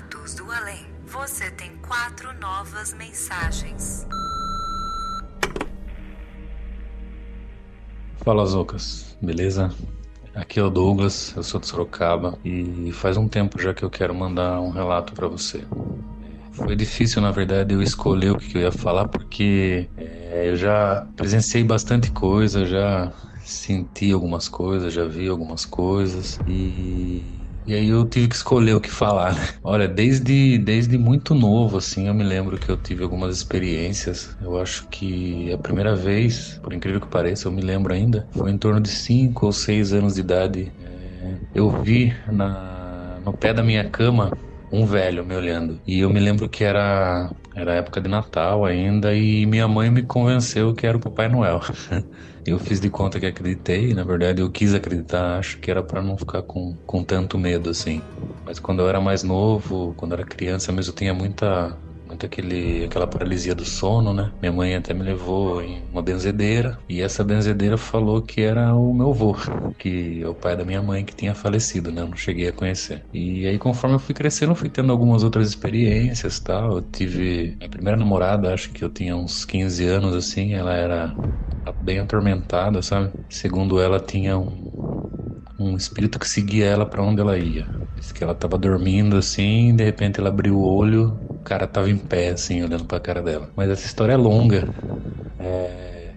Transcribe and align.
Relatos 0.00 0.34
do 0.34 0.50
Além. 0.50 0.86
Você 1.06 1.50
tem 1.50 1.70
quatro 1.86 2.32
novas 2.40 2.94
mensagens. 2.94 4.06
Fala 8.24 8.46
Zocas, 8.46 9.16
beleza? 9.20 9.70
Aqui 10.34 10.58
é 10.58 10.62
o 10.62 10.70
Douglas, 10.70 11.34
eu 11.36 11.42
sou 11.42 11.60
de 11.60 11.66
Sorocaba 11.66 12.38
e 12.42 12.90
faz 12.92 13.16
um 13.18 13.28
tempo 13.28 13.60
já 13.60 13.74
que 13.74 13.82
eu 13.82 13.90
quero 13.90 14.14
mandar 14.14 14.60
um 14.60 14.70
relato 14.70 15.12
para 15.12 15.28
você. 15.28 15.64
Foi 16.52 16.74
difícil, 16.74 17.20
na 17.20 17.30
verdade, 17.30 17.74
eu 17.74 17.82
escolher 17.82 18.30
o 18.30 18.38
que 18.38 18.56
eu 18.56 18.62
ia 18.62 18.72
falar 18.72 19.06
porque 19.08 19.88
é, 19.98 20.48
eu 20.48 20.56
já 20.56 21.06
presenciei 21.14 21.62
bastante 21.62 22.10
coisa, 22.10 22.64
já 22.64 23.12
senti 23.44 24.12
algumas 24.12 24.48
coisas, 24.48 24.94
já 24.94 25.04
vi 25.04 25.28
algumas 25.28 25.66
coisas 25.66 26.38
e 26.46 27.39
e 27.66 27.74
aí 27.74 27.88
eu 27.88 28.08
tive 28.08 28.28
que 28.28 28.34
escolher 28.34 28.74
o 28.74 28.80
que 28.80 28.90
falar, 28.90 29.34
né? 29.34 29.40
Olha, 29.62 29.86
desde, 29.88 30.58
desde 30.58 30.96
muito 30.98 31.34
novo, 31.34 31.76
assim, 31.78 32.08
eu 32.08 32.14
me 32.14 32.24
lembro 32.24 32.58
que 32.58 32.70
eu 32.70 32.76
tive 32.76 33.02
algumas 33.02 33.36
experiências. 33.36 34.34
Eu 34.40 34.58
acho 34.58 34.88
que 34.90 35.52
a 35.52 35.58
primeira 35.58 35.94
vez, 35.94 36.58
por 36.62 36.72
incrível 36.72 37.00
que 37.00 37.08
pareça, 37.08 37.48
eu 37.48 37.52
me 37.52 37.62
lembro 37.62 37.92
ainda, 37.92 38.28
foi 38.32 38.50
em 38.50 38.58
torno 38.58 38.80
de 38.80 38.88
5 38.90 39.46
ou 39.46 39.52
6 39.52 39.92
anos 39.92 40.14
de 40.14 40.20
idade. 40.20 40.74
É, 40.78 41.38
eu 41.54 41.70
vi 41.82 42.12
na, 42.26 43.20
no 43.20 43.36
pé 43.36 43.52
da 43.54 43.62
minha 43.62 43.88
cama 43.90 44.38
um 44.70 44.86
velho 44.86 45.24
me 45.24 45.34
olhando. 45.36 45.80
E 45.86 46.00
eu 46.00 46.10
me 46.10 46.20
lembro 46.20 46.48
que 46.48 46.64
era, 46.64 47.30
era 47.54 47.74
época 47.74 48.00
de 48.00 48.08
Natal 48.08 48.64
ainda 48.64 49.14
e 49.14 49.46
minha 49.46 49.66
mãe 49.68 49.90
me 49.90 50.06
convenceu 50.06 50.74
que 50.74 50.86
era 50.86 50.96
o 50.96 51.00
Papai 51.00 51.28
Noel. 51.28 51.60
Eu 52.44 52.58
fiz 52.58 52.80
de 52.80 52.90
conta 52.90 53.20
que 53.20 53.26
acreditei, 53.26 53.92
na 53.94 54.02
verdade 54.02 54.40
eu 54.40 54.50
quis 54.50 54.72
acreditar, 54.74 55.38
acho 55.38 55.60
que 55.60 55.70
era 55.70 55.82
para 55.84 56.02
não 56.02 56.16
ficar 56.16 56.42
com, 56.42 56.78
com 56.86 57.04
tanto 57.04 57.38
medo 57.38 57.68
assim. 57.68 58.08
Mas 58.44 58.58
quando 58.58 58.80
eu 58.80 58.88
era 58.88 58.98
mais 59.00 59.22
novo, 59.22 59.94
quando 59.94 60.12
eu 60.12 60.18
era 60.18 60.26
criança 60.26 60.72
mesmo, 60.72 60.90
eu 60.92 60.96
tinha 60.96 61.12
muita 61.14 61.78
muito 62.20 62.26
aquele, 62.26 62.84
aquela 62.84 63.06
paralisia 63.06 63.54
do 63.54 63.64
sono, 63.64 64.12
né? 64.12 64.34
Minha 64.40 64.52
mãe 64.52 64.74
até 64.76 64.92
me 64.94 65.02
levou 65.02 65.62
em 65.62 65.84
uma 65.90 66.02
benzedeira 66.02 66.82
e 66.88 67.00
essa 67.00 67.24
benzedeira 67.24 67.78
falou 67.78 68.22
que 68.22 68.40
era 68.42 68.74
o 68.74 68.92
meu 68.94 69.10
avô, 69.10 69.36
que 69.78 70.20
é 70.22 70.28
o 70.28 70.34
pai 70.34 70.56
da 70.56 70.64
minha 70.64 70.82
mãe 70.82 71.04
que 71.04 71.14
tinha 71.14 71.34
falecido, 71.34 71.90
né? 71.90 72.02
Eu 72.02 72.08
não 72.08 72.16
cheguei 72.16 72.48
a 72.48 72.52
conhecer. 72.52 73.06
E 73.12 73.46
aí, 73.46 73.58
conforme 73.58 73.96
eu 73.96 74.00
fui 74.00 74.14
crescendo, 74.14 74.52
eu 74.52 74.56
fui 74.56 74.68
tendo 74.70 74.92
algumas 74.92 75.22
outras 75.24 75.48
experiências 75.48 76.38
tal. 76.40 76.76
Eu 76.76 76.82
tive 76.82 77.56
a 77.60 77.68
primeira 77.68 77.96
namorada, 77.98 78.52
acho 78.52 78.70
que 78.72 78.84
eu 78.84 78.90
tinha 78.90 79.16
uns 79.16 79.44
15 79.44 79.84
anos 79.86 80.14
assim, 80.14 80.52
ela 80.54 80.74
era 80.74 81.18
bem 81.80 81.98
atormentada, 82.00 82.82
sabe? 82.82 83.14
Segundo 83.28 83.80
ela, 83.80 84.00
tinha 84.00 84.38
um, 84.38 84.70
um 85.60 85.76
espírito 85.76 86.18
que 86.18 86.28
seguia 86.28 86.66
ela 86.66 86.86
para 86.88 87.02
onde 87.02 87.20
ela 87.20 87.38
ia. 87.38 87.70
Diz 87.96 88.12
que 88.12 88.24
ela 88.24 88.34
tava 88.34 88.58
dormindo 88.58 89.16
assim, 89.16 89.74
de 89.76 89.84
repente 89.84 90.20
ela 90.20 90.28
abriu 90.30 90.56
o 90.58 90.62
olho, 90.64 91.22
o 91.40 91.44
cara 91.44 91.66
tava 91.68 91.90
em 91.90 91.98
pé, 91.98 92.30
assim, 92.30 92.62
olhando 92.62 92.86
pra 92.86 93.00
cara 93.00 93.22
dela. 93.22 93.52
Mas 93.56 93.68
essa 93.70 93.86
história 93.86 94.12
é 94.14 94.16
longa. 94.16 94.72
É 95.38 96.16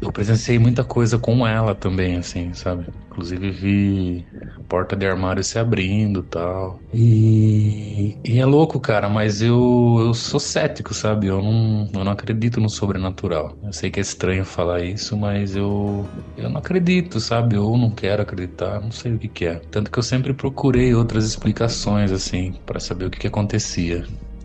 eu 0.00 0.10
presenciei 0.12 0.58
muita 0.58 0.84
coisa 0.84 1.18
com 1.18 1.46
ela 1.46 1.74
também, 1.74 2.16
assim, 2.16 2.52
sabe? 2.54 2.90
Inclusive 3.10 3.50
vi 3.50 4.28
porta 4.68 4.96
de 4.96 5.06
armário 5.06 5.42
se 5.42 5.58
abrindo 5.58 6.22
tal. 6.22 6.80
E, 6.92 8.16
e 8.24 8.38
é 8.38 8.46
louco, 8.46 8.80
cara, 8.80 9.08
mas 9.08 9.42
eu, 9.42 9.96
eu 10.00 10.14
sou 10.14 10.40
cético, 10.40 10.94
sabe? 10.94 11.26
Eu 11.26 11.42
não, 11.42 11.88
eu 11.92 12.04
não 12.04 12.12
acredito 12.12 12.60
no 12.60 12.68
sobrenatural. 12.68 13.56
Eu 13.62 13.72
sei 13.72 13.90
que 13.90 14.00
é 14.00 14.02
estranho 14.02 14.44
falar 14.44 14.82
isso, 14.82 15.16
mas 15.16 15.56
eu, 15.56 16.06
eu 16.36 16.48
não 16.48 16.58
acredito, 16.58 17.20
sabe? 17.20 17.56
Eu 17.56 17.76
não 17.76 17.90
quero 17.90 18.22
acreditar, 18.22 18.80
não 18.80 18.90
sei 18.90 19.14
o 19.14 19.18
que, 19.18 19.28
que 19.28 19.46
é. 19.46 19.60
Tanto 19.70 19.90
que 19.90 19.98
eu 19.98 20.02
sempre 20.02 20.32
procurei 20.32 20.94
outras 20.94 21.24
explicações, 21.26 22.12
assim, 22.12 22.54
para 22.66 22.80
saber 22.80 23.06
o 23.06 23.10
que, 23.10 23.18
que 23.18 23.26
acontecia. 23.26 24.04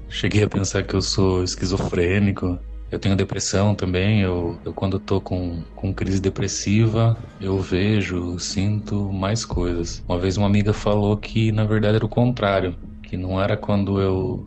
Cheguei 0.09 0.43
a 0.43 0.49
pensar 0.49 0.83
que 0.83 0.95
eu 0.95 1.01
sou 1.01 1.43
esquizofrênico, 1.43 2.59
eu 2.91 2.99
tenho 2.99 3.15
depressão 3.15 3.75
também, 3.75 4.21
eu, 4.21 4.59
eu 4.65 4.73
quando 4.73 4.99
tô 4.99 5.21
com, 5.21 5.63
com 5.75 5.93
crise 5.93 6.19
depressiva, 6.21 7.23
eu 7.39 7.59
vejo, 7.59 8.37
sinto 8.39 9.11
mais 9.11 9.45
coisas. 9.45 10.03
Uma 10.07 10.19
vez 10.19 10.37
uma 10.37 10.47
amiga 10.47 10.73
falou 10.73 11.17
que 11.17 11.51
na 11.51 11.65
verdade 11.65 11.95
era 11.97 12.05
o 12.05 12.09
contrário, 12.09 12.77
que 13.03 13.15
não 13.17 13.41
era 13.41 13.55
quando 13.57 14.01
eu 14.01 14.45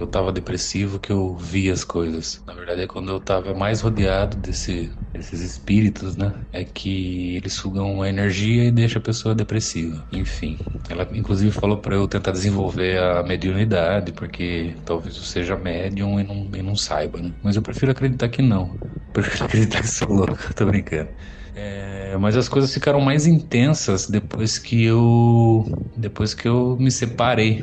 que 0.00 0.04
eu 0.04 0.08
tava 0.10 0.32
depressivo 0.32 0.98
que 0.98 1.12
eu 1.12 1.36
via 1.36 1.72
as 1.72 1.84
coisas. 1.84 2.42
Na 2.46 2.54
verdade 2.54 2.82
é 2.82 2.86
quando 2.86 3.10
eu 3.10 3.20
tava 3.20 3.54
mais 3.54 3.80
rodeado 3.82 4.36
desse, 4.38 4.96
desses 5.12 5.40
espíritos, 5.40 6.16
né? 6.16 6.42
É 6.50 6.64
que 6.64 7.36
eles 7.36 7.52
sugam 7.54 8.00
a 8.02 8.08
energia 8.08 8.64
e 8.64 8.70
deixa 8.72 8.98
a 8.98 9.02
pessoa 9.02 9.34
depressiva. 9.34 10.06
Enfim, 10.10 10.58
ela 10.88 11.06
inclusive 11.12 11.52
falou 11.52 11.80
para 11.80 11.94
eu 11.94 12.08
tentar 12.08 12.32
desenvolver 12.32 12.98
a 12.98 13.22
mediunidade, 13.22 14.12
porque 14.12 14.80
talvez 14.84 15.16
eu 15.16 15.22
seja 15.22 15.56
médium 15.56 16.18
e 16.18 16.24
não, 16.24 16.50
e 16.54 16.62
não 16.62 16.76
saiba, 16.76 17.20
né? 17.20 17.34
Mas 17.42 17.56
eu 17.56 17.62
prefiro 17.62 17.92
acreditar 17.92 18.28
que 18.28 18.42
não. 18.42 18.80
Prefiro 19.12 19.44
acreditar 19.44 19.80
que 19.82 19.88
sou 19.88 20.08
louco, 20.12 20.38
tô 20.54 20.66
brincando. 20.66 21.10
É, 21.54 22.16
mas 22.18 22.36
as 22.36 22.48
coisas 22.48 22.72
ficaram 22.72 23.00
mais 23.00 23.26
intensas 23.26 24.06
depois 24.08 24.58
que 24.58 24.84
eu 24.84 25.64
depois 25.96 26.32
que 26.34 26.46
eu 26.48 26.76
me 26.78 26.90
separei 26.92 27.60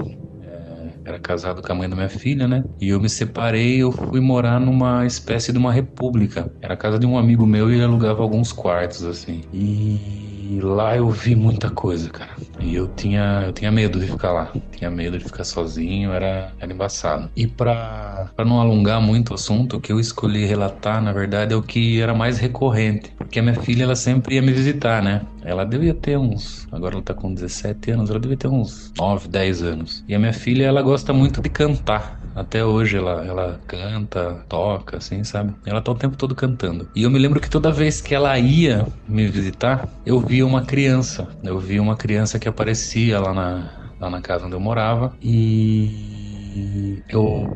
era 1.07 1.19
casado 1.19 1.61
com 1.61 1.71
a 1.71 1.75
mãe 1.75 1.89
da 1.89 1.95
minha 1.95 2.09
filha, 2.09 2.47
né? 2.47 2.65
E 2.81 2.89
eu 2.89 2.99
me 2.99 3.09
separei, 3.09 3.81
eu 3.81 3.91
fui 3.91 4.19
morar 4.19 4.59
numa 4.59 5.05
espécie 5.05 5.53
de 5.53 5.57
uma 5.57 5.71
república. 5.71 6.53
Era 6.61 6.73
a 6.73 6.77
casa 6.77 6.99
de 6.99 7.05
um 7.05 7.17
amigo 7.17 7.45
meu 7.47 7.71
e 7.71 7.75
ele 7.75 7.83
alugava 7.83 8.21
alguns 8.21 8.51
quartos, 8.51 9.05
assim. 9.05 9.41
E 9.53 10.26
lá 10.61 10.95
eu 10.95 11.09
vi 11.09 11.35
muita 11.35 11.69
coisa, 11.69 12.09
cara. 12.09 12.31
E 12.59 12.75
eu 12.75 12.87
tinha, 12.87 13.43
eu 13.45 13.53
tinha 13.53 13.71
medo 13.71 13.99
de 13.99 14.07
ficar 14.07 14.31
lá. 14.31 14.51
Tinha 14.71 14.89
medo 14.89 15.17
de 15.17 15.23
ficar 15.23 15.43
sozinho, 15.43 16.11
era, 16.11 16.51
era 16.59 16.71
embaçado. 16.71 17.29
E 17.35 17.47
para 17.47 18.31
não 18.39 18.59
alongar 18.59 19.01
muito 19.01 19.31
o 19.31 19.33
assunto, 19.35 19.77
o 19.77 19.81
que 19.81 19.91
eu 19.91 19.99
escolhi 19.99 20.45
relatar, 20.45 21.01
na 21.01 21.11
verdade, 21.11 21.53
é 21.53 21.57
o 21.57 21.61
que 21.61 22.01
era 22.01 22.13
mais 22.13 22.37
recorrente. 22.37 23.11
Porque 23.17 23.39
a 23.39 23.43
minha 23.43 23.55
filha, 23.55 23.83
ela 23.83 23.95
sempre 23.95 24.35
ia 24.35 24.41
me 24.41 24.51
visitar, 24.51 25.01
né? 25.01 25.21
Ela 25.43 25.65
devia 25.65 25.93
ter 25.93 26.17
uns. 26.17 26.67
Agora 26.71 26.95
ela 26.95 27.03
tá 27.03 27.13
com 27.13 27.33
17 27.33 27.91
anos, 27.91 28.09
ela 28.09 28.19
devia 28.19 28.37
ter 28.37 28.47
uns 28.47 28.91
9, 28.97 29.27
10 29.27 29.63
anos. 29.63 30.03
E 30.07 30.15
a 30.15 30.19
minha 30.19 30.33
filha, 30.33 30.65
ela 30.65 30.81
gosta 30.81 31.13
muito 31.13 31.41
de 31.41 31.49
cantar. 31.49 32.16
Até 32.37 32.63
hoje 32.63 32.97
ela, 32.97 33.25
ela 33.25 33.59
canta, 33.65 34.45
toca, 34.47 34.97
assim, 34.97 35.23
sabe? 35.23 35.55
Ela 35.65 35.81
tá 35.81 35.91
o 35.91 35.95
tempo 35.95 36.15
todo 36.15 36.35
cantando. 36.35 36.87
E 36.95 37.01
eu 37.01 37.09
me 37.09 37.17
lembro 37.17 37.41
que 37.41 37.49
toda 37.49 37.71
vez 37.71 37.99
que 37.99 38.13
ela 38.13 38.37
ia 38.37 38.85
me 39.07 39.25
visitar, 39.27 39.89
eu 40.05 40.19
via 40.19 40.45
uma 40.45 40.63
criança. 40.63 41.27
Eu 41.43 41.59
via 41.59 41.81
uma 41.81 41.97
criança 41.97 42.37
que 42.37 42.47
aparecia 42.47 43.19
lá 43.19 43.33
na, 43.33 43.91
lá 43.99 44.07
na 44.07 44.21
casa 44.21 44.45
onde 44.45 44.55
eu 44.55 44.59
morava. 44.59 45.17
E 45.19 47.03
eu, 47.09 47.49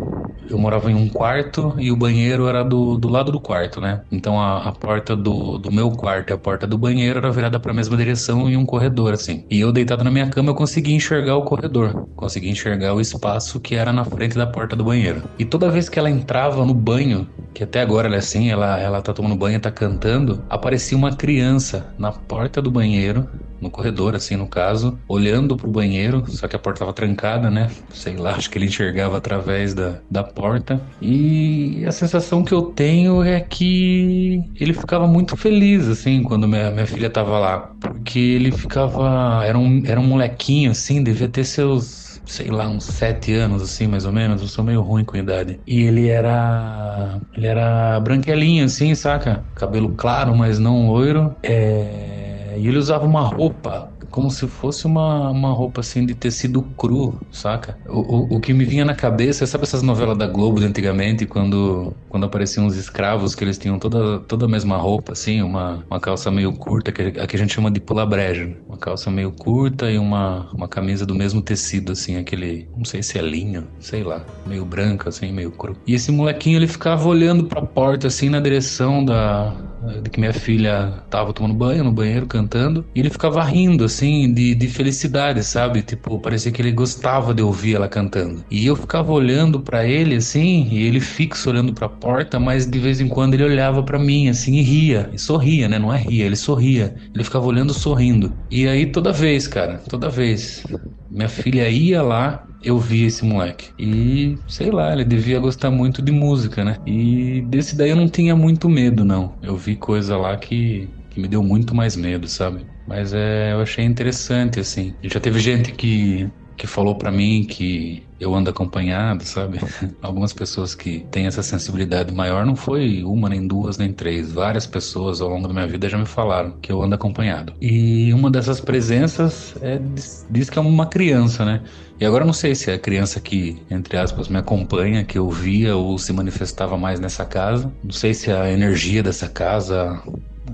eu 0.49 0.57
morava 0.57 0.91
em 0.91 0.95
um 0.95 1.07
quarto 1.07 1.75
e 1.77 1.91
o 1.91 1.95
banheiro 1.95 2.47
era 2.47 2.63
do, 2.63 2.97
do 2.97 3.07
lado 3.07 3.31
do 3.31 3.39
quarto, 3.39 3.79
né? 3.79 4.01
Então 4.11 4.39
a, 4.39 4.69
a 4.69 4.71
porta 4.71 5.15
do, 5.15 5.57
do 5.57 5.71
meu 5.71 5.91
quarto 5.91 6.31
e 6.31 6.33
a 6.33 6.37
porta 6.37 6.67
do 6.67 6.77
banheiro 6.77 7.19
era 7.19 7.31
virada 7.31 7.59
para 7.59 7.71
a 7.71 7.75
mesma 7.75 7.95
direção 7.97 8.49
em 8.49 8.57
um 8.57 8.65
corredor, 8.65 9.13
assim. 9.13 9.45
E 9.49 9.59
eu 9.59 9.71
deitado 9.71 10.03
na 10.03 10.11
minha 10.11 10.29
cama 10.29 10.49
eu 10.49 10.55
conseguia 10.55 10.95
enxergar 10.95 11.35
o 11.35 11.43
corredor, 11.43 11.97
conseguia 12.15 12.51
enxergar 12.51 12.93
o 12.93 13.01
espaço 13.01 13.59
que 13.59 13.75
era 13.75 13.93
na 13.93 14.05
frente 14.05 14.35
da 14.35 14.47
porta 14.47 14.75
do 14.75 14.83
banheiro. 14.83 15.23
E 15.37 15.45
toda 15.45 15.69
vez 15.69 15.89
que 15.89 15.99
ela 15.99 16.09
entrava 16.09 16.65
no 16.65 16.73
banho, 16.73 17.27
que 17.53 17.63
até 17.63 17.81
agora 17.81 18.07
ela 18.07 18.15
é 18.15 18.19
assim, 18.19 18.49
ela, 18.49 18.79
ela 18.79 19.01
tá 19.01 19.13
tomando 19.13 19.35
banho, 19.35 19.59
tá 19.59 19.71
cantando, 19.71 20.43
aparecia 20.49 20.97
uma 20.97 21.15
criança 21.15 21.93
na 21.97 22.11
porta 22.11 22.61
do 22.61 22.71
banheiro 22.71 23.27
no 23.61 23.69
corredor, 23.69 24.15
assim, 24.15 24.35
no 24.35 24.47
caso, 24.47 24.97
olhando 25.07 25.55
pro 25.55 25.69
banheiro, 25.69 26.23
só 26.27 26.47
que 26.47 26.55
a 26.55 26.59
porta 26.59 26.79
tava 26.79 26.93
trancada, 26.93 27.49
né? 27.49 27.69
Sei 27.93 28.17
lá, 28.17 28.31
acho 28.35 28.49
que 28.49 28.57
ele 28.57 28.65
enxergava 28.65 29.17
através 29.17 29.73
da, 29.73 29.99
da 30.09 30.23
porta. 30.23 30.81
E 31.01 31.83
a 31.85 31.91
sensação 31.91 32.43
que 32.43 32.53
eu 32.53 32.63
tenho 32.63 33.23
é 33.23 33.39
que 33.39 34.41
ele 34.59 34.73
ficava 34.73 35.07
muito 35.07 35.37
feliz, 35.37 35.87
assim, 35.87 36.23
quando 36.23 36.47
minha, 36.47 36.71
minha 36.71 36.87
filha 36.87 37.09
tava 37.09 37.37
lá. 37.37 37.71
Porque 37.79 38.19
ele 38.19 38.51
ficava. 38.51 39.43
Era 39.45 39.57
um, 39.57 39.83
era 39.85 39.99
um 39.99 40.05
molequinho, 40.05 40.71
assim, 40.71 41.03
devia 41.03 41.29
ter 41.29 41.43
seus 41.43 42.11
sei 42.25 42.49
lá, 42.49 42.67
uns 42.67 42.85
sete 42.85 43.33
anos, 43.33 43.61
assim, 43.61 43.87
mais 43.87 44.05
ou 44.05 44.11
menos. 44.13 44.41
Eu 44.41 44.47
sou 44.47 44.63
meio 44.63 44.81
ruim 44.81 45.03
com 45.03 45.17
idade. 45.17 45.59
E 45.67 45.81
ele 45.81 46.07
era. 46.07 47.19
Ele 47.35 47.47
era 47.47 47.99
branquelinho, 47.99 48.65
assim, 48.65 48.95
saca? 48.95 49.43
Cabelo 49.55 49.89
claro, 49.95 50.35
mas 50.35 50.57
não 50.57 50.87
loiro. 50.87 51.35
É... 51.43 52.30
E 52.57 52.67
ele 52.67 52.77
usava 52.77 53.05
uma 53.05 53.21
roupa 53.21 53.91
como 54.11 54.29
se 54.29 54.45
fosse 54.47 54.85
uma, 54.85 55.31
uma 55.31 55.51
roupa 55.51 55.79
assim 55.79 56.05
de 56.05 56.13
tecido 56.13 56.61
cru, 56.77 57.19
saca? 57.31 57.77
O, 57.87 57.99
o, 57.99 58.35
o, 58.35 58.39
que 58.39 58.53
me 58.53 58.65
vinha 58.65 58.83
na 58.83 58.93
cabeça, 58.93 59.47
sabe 59.47 59.63
essas 59.63 59.81
novelas 59.81 60.17
da 60.17 60.27
Globo 60.27 60.59
de 60.59 60.65
antigamente, 60.65 61.25
quando, 61.25 61.95
quando 62.09 62.25
apareciam 62.25 62.67
os 62.67 62.75
escravos, 62.75 63.33
que 63.33 63.43
eles 63.43 63.57
tinham 63.57 63.79
toda, 63.79 64.19
toda 64.19 64.45
a 64.45 64.49
mesma 64.49 64.77
roupa, 64.77 65.13
assim, 65.13 65.41
uma, 65.41 65.83
uma 65.89 65.99
calça 65.99 66.29
meio 66.29 66.51
curta, 66.53 66.91
que, 66.91 67.01
a 67.01 67.25
que 67.25 67.35
a 67.35 67.39
gente 67.39 67.53
chama 67.53 67.71
de 67.71 67.79
pula 67.79 68.05
breja. 68.05 68.45
Né? 68.45 68.55
Uma 68.67 68.77
calça 68.77 69.09
meio 69.09 69.31
curta 69.31 69.89
e 69.89 69.97
uma, 69.97 70.49
uma 70.53 70.67
camisa 70.67 71.05
do 71.05 71.15
mesmo 71.15 71.41
tecido, 71.41 71.93
assim, 71.93 72.17
aquele, 72.17 72.67
não 72.75 72.85
sei 72.85 73.01
se 73.01 73.17
é 73.17 73.21
linho, 73.21 73.65
sei 73.79 74.03
lá, 74.03 74.25
meio 74.45 74.65
branco, 74.65 75.07
assim, 75.07 75.31
meio 75.31 75.51
cru. 75.51 75.75
E 75.87 75.93
esse 75.93 76.11
molequinho, 76.11 76.57
ele 76.57 76.67
ficava 76.67 77.07
olhando 77.07 77.45
pra 77.45 77.61
porta, 77.61 78.07
assim, 78.07 78.29
na 78.29 78.41
direção 78.41 79.05
da, 79.05 79.55
de 80.03 80.09
que 80.09 80.19
minha 80.19 80.33
filha 80.33 81.03
tava 81.09 81.33
tomando 81.33 81.53
banho 81.53 81.83
no 81.83 81.91
banheiro, 81.91 82.27
cantando, 82.27 82.85
e 82.95 82.99
ele 82.99 83.09
ficava 83.09 83.43
rindo, 83.43 83.83
assim, 83.83 84.33
de, 84.33 84.55
de 84.55 84.67
felicidade, 84.67 85.43
sabe? 85.43 85.81
Tipo, 85.81 86.19
parecia 86.19 86.51
que 86.51 86.61
ele 86.61 86.71
gostava 86.71 87.33
de 87.33 87.41
ouvir 87.41 87.75
ela 87.75 87.87
cantando. 87.89 88.43
E 88.49 88.65
eu 88.65 88.75
ficava 88.75 89.11
olhando 89.11 89.61
para 89.61 89.85
ele, 89.85 90.15
assim, 90.15 90.67
e 90.71 90.83
ele 90.83 90.99
fixo 90.99 91.49
olhando 91.49 91.73
pra 91.73 91.89
porta, 91.89 92.39
mas 92.39 92.65
de 92.69 92.79
vez 92.79 93.01
em 93.01 93.07
quando 93.07 93.33
ele 93.33 93.43
olhava 93.43 93.83
para 93.83 93.99
mim, 93.99 94.29
assim, 94.29 94.55
e 94.55 94.61
ria, 94.61 95.09
e 95.13 95.19
sorria, 95.19 95.67
né? 95.67 95.79
Não 95.79 95.93
é 95.93 95.97
ria, 95.97 96.25
ele 96.25 96.35
sorria. 96.35 96.95
Ele 97.13 97.23
ficava 97.23 97.45
olhando 97.45 97.73
sorrindo. 97.73 98.37
E 98.49 98.67
aí 98.67 98.91
toda 98.91 99.11
vez, 99.11 99.47
cara, 99.47 99.79
toda 99.89 100.09
vez, 100.09 100.63
minha 101.09 101.29
filha 101.29 101.67
ia 101.69 102.01
lá 102.01 102.50
eu 102.61 102.79
vi 102.79 103.03
esse 103.05 103.25
moleque. 103.25 103.73
E 103.77 104.37
sei 104.47 104.71
lá, 104.71 104.93
ele 104.93 105.03
devia 105.05 105.39
gostar 105.39 105.71
muito 105.71 106.01
de 106.01 106.11
música, 106.11 106.63
né? 106.63 106.77
E 106.85 107.41
desse 107.43 107.75
daí 107.75 107.89
eu 107.89 107.95
não 107.95 108.09
tinha 108.09 108.35
muito 108.35 108.69
medo, 108.69 109.03
não. 109.05 109.37
Eu 109.41 109.57
vi 109.57 109.75
coisa 109.77 110.17
lá 110.17 110.37
que, 110.37 110.93
que 111.09 111.19
me 111.19 111.27
deu 111.27 111.43
muito 111.43 111.73
mais 111.75 111.95
medo, 111.95 112.27
sabe? 112.27 112.67
Mas 112.85 113.13
é, 113.13 113.53
eu 113.53 113.61
achei 113.61 113.85
interessante, 113.85 114.59
assim. 114.59 114.97
Já 115.03 115.19
teve 115.19 115.39
gente 115.39 115.71
que 115.73 116.31
que 116.57 116.67
falou 116.67 116.95
para 116.95 117.11
mim 117.11 117.43
que 117.47 118.07
eu 118.21 118.35
ando 118.35 118.51
acompanhado, 118.51 119.25
sabe? 119.25 119.59
Algumas 119.99 120.31
pessoas 120.31 120.75
que 120.75 120.99
têm 121.09 121.25
essa 121.25 121.41
sensibilidade 121.41 122.13
maior, 122.13 122.45
não 122.45 122.55
foi 122.55 123.03
uma, 123.03 123.27
nem 123.27 123.47
duas, 123.47 123.79
nem 123.79 123.91
três. 123.91 124.31
Várias 124.31 124.67
pessoas 124.67 125.19
ao 125.19 125.27
longo 125.27 125.47
da 125.47 125.53
minha 125.53 125.65
vida 125.65 125.89
já 125.89 125.97
me 125.97 126.05
falaram 126.05 126.51
que 126.61 126.71
eu 126.71 126.83
ando 126.83 126.93
acompanhado. 126.93 127.53
E 127.59 128.13
uma 128.13 128.29
dessas 128.29 128.61
presenças 128.61 129.55
é, 129.59 129.79
diz, 129.79 130.25
diz 130.29 130.49
que 130.51 130.59
é 130.59 130.61
uma 130.61 130.85
criança, 130.85 131.43
né? 131.43 131.63
E 131.99 132.05
agora 132.05 132.23
não 132.23 132.33
sei 132.33 132.53
se 132.53 132.69
é 132.69 132.75
a 132.75 132.79
criança 132.79 133.19
que, 133.19 133.61
entre 133.69 133.97
aspas, 133.97 134.27
me 134.27 134.37
acompanha, 134.37 135.03
que 135.03 135.17
eu 135.17 135.29
via 135.29 135.75
ou 135.75 135.97
se 135.97 136.13
manifestava 136.13 136.77
mais 136.77 136.99
nessa 136.99 137.25
casa. 137.25 137.71
Não 137.83 137.91
sei 137.91 138.13
se 138.13 138.31
a 138.31 138.51
energia 138.51 139.01
dessa 139.01 139.27
casa 139.27 140.01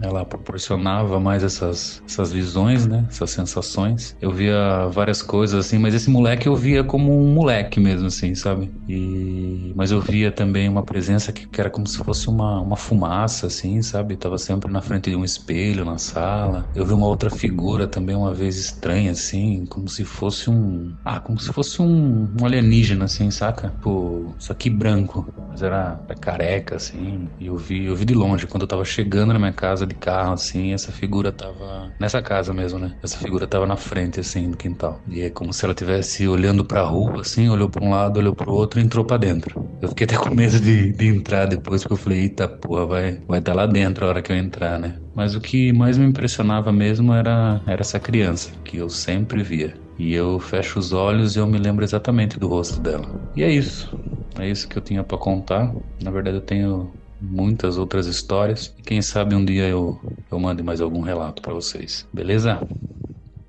ela 0.01 0.25
proporcionava 0.25 1.19
mais 1.19 1.43
essas, 1.43 2.01
essas 2.07 2.31
visões, 2.31 2.85
né? 2.87 3.05
Essas 3.09 3.31
sensações. 3.31 4.15
Eu 4.21 4.31
via 4.31 4.87
várias 4.89 5.21
coisas 5.21 5.65
assim, 5.65 5.77
mas 5.77 5.93
esse 5.93 6.09
moleque 6.09 6.47
eu 6.47 6.55
via 6.55 6.83
como 6.83 7.17
um 7.19 7.33
moleque 7.33 7.79
mesmo, 7.79 8.07
assim, 8.07 8.35
sabe? 8.35 8.71
E... 8.87 9.73
Mas 9.75 9.91
eu 9.91 10.01
via 10.01 10.31
também 10.31 10.67
uma 10.69 10.83
presença 10.83 11.31
que, 11.31 11.47
que 11.47 11.59
era 11.61 11.69
como 11.69 11.87
se 11.87 11.97
fosse 11.97 12.29
uma, 12.29 12.61
uma 12.61 12.75
fumaça, 12.77 13.47
assim, 13.47 13.81
sabe? 13.81 14.17
Tava 14.17 14.37
sempre 14.37 14.71
na 14.71 14.81
frente 14.81 15.09
de 15.09 15.15
um 15.15 15.23
espelho 15.23 15.85
na 15.85 15.97
sala. 15.97 16.69
Eu 16.75 16.85
vi 16.85 16.93
uma 16.93 17.07
outra 17.07 17.29
figura 17.29 17.87
também 17.87 18.15
uma 18.15 18.33
vez 18.33 18.57
estranha, 18.57 19.11
assim, 19.11 19.65
como 19.65 19.87
se 19.89 20.03
fosse 20.03 20.49
um... 20.49 20.95
Ah, 21.03 21.19
como 21.19 21.39
se 21.39 21.51
fosse 21.51 21.81
um, 21.81 22.33
um 22.39 22.45
alienígena, 22.45 23.05
assim, 23.05 23.31
saca? 23.31 23.69
Tipo, 23.69 24.35
isso 24.39 24.51
aqui 24.51 24.69
branco, 24.69 25.33
mas 25.47 25.61
era, 25.61 25.99
era 26.07 26.15
careca, 26.19 26.75
assim. 26.75 27.29
E 27.39 27.47
eu 27.47 27.57
vi, 27.57 27.85
eu 27.85 27.95
vi 27.95 28.05
de 28.05 28.13
longe, 28.13 28.47
quando 28.47 28.63
eu 28.63 28.67
tava 28.67 28.85
chegando 28.85 29.33
na 29.33 29.39
minha 29.39 29.53
casa, 29.53 29.86
de 29.87 29.95
carro, 29.95 30.33
assim, 30.33 30.73
essa 30.73 30.91
figura 30.91 31.31
tava 31.31 31.93
nessa 31.99 32.21
casa 32.21 32.53
mesmo, 32.53 32.79
né? 32.79 32.93
Essa 33.03 33.17
figura 33.17 33.47
tava 33.47 33.65
na 33.65 33.77
frente, 33.77 34.19
assim, 34.19 34.49
do 34.51 34.57
quintal. 34.57 35.01
E 35.07 35.21
é 35.21 35.29
como 35.29 35.53
se 35.53 35.63
ela 35.65 35.73
estivesse 35.73 36.27
olhando 36.27 36.65
pra 36.65 36.81
rua, 36.83 37.21
assim, 37.21 37.49
olhou 37.49 37.69
pra 37.69 37.83
um 37.83 37.89
lado, 37.91 38.17
olhou 38.17 38.35
pro 38.35 38.51
outro 38.53 38.79
e 38.79 38.83
entrou 38.83 39.05
pra 39.05 39.17
dentro. 39.17 39.55
Eu 39.81 39.89
fiquei 39.89 40.05
até 40.05 40.17
com 40.17 40.33
medo 40.33 40.59
de, 40.59 40.91
de 40.93 41.05
entrar 41.07 41.45
depois, 41.45 41.81
porque 41.83 41.93
eu 41.93 41.97
falei, 41.97 42.19
eita 42.21 42.47
porra, 42.47 42.85
vai 42.87 43.19
vai 43.27 43.41
tá 43.41 43.53
lá 43.53 43.65
dentro 43.67 44.05
a 44.05 44.09
hora 44.09 44.21
que 44.23 44.31
eu 44.31 44.35
entrar, 44.37 44.79
né? 44.79 44.97
Mas 45.13 45.35
o 45.35 45.41
que 45.41 45.71
mais 45.73 45.97
me 45.97 46.05
impressionava 46.05 46.71
mesmo 46.71 47.13
era, 47.13 47.61
era 47.67 47.81
essa 47.81 47.99
criança, 47.99 48.51
que 48.63 48.77
eu 48.77 48.89
sempre 48.89 49.43
via. 49.43 49.79
E 49.97 50.13
eu 50.13 50.39
fecho 50.39 50.79
os 50.79 50.93
olhos 50.93 51.35
e 51.35 51.39
eu 51.39 51.47
me 51.47 51.57
lembro 51.57 51.83
exatamente 51.83 52.37
do 52.39 52.47
rosto 52.47 52.79
dela. 52.81 53.15
E 53.35 53.43
é 53.43 53.49
isso. 53.51 53.95
É 54.39 54.47
isso 54.47 54.67
que 54.67 54.77
eu 54.77 54.81
tinha 54.81 55.03
para 55.03 55.17
contar. 55.17 55.75
Na 56.01 56.11
verdade, 56.11 56.37
eu 56.37 56.41
tenho 56.45 56.95
muitas 57.21 57.77
outras 57.77 58.07
histórias. 58.07 58.73
E 58.77 58.81
quem 58.81 59.01
sabe 59.01 59.35
um 59.35 59.43
dia 59.43 59.67
eu, 59.67 59.99
eu 60.31 60.39
mande 60.39 60.63
mais 60.63 60.81
algum 60.81 61.01
relato 61.01 61.41
para 61.41 61.53
vocês. 61.53 62.07
Beleza? 62.13 62.61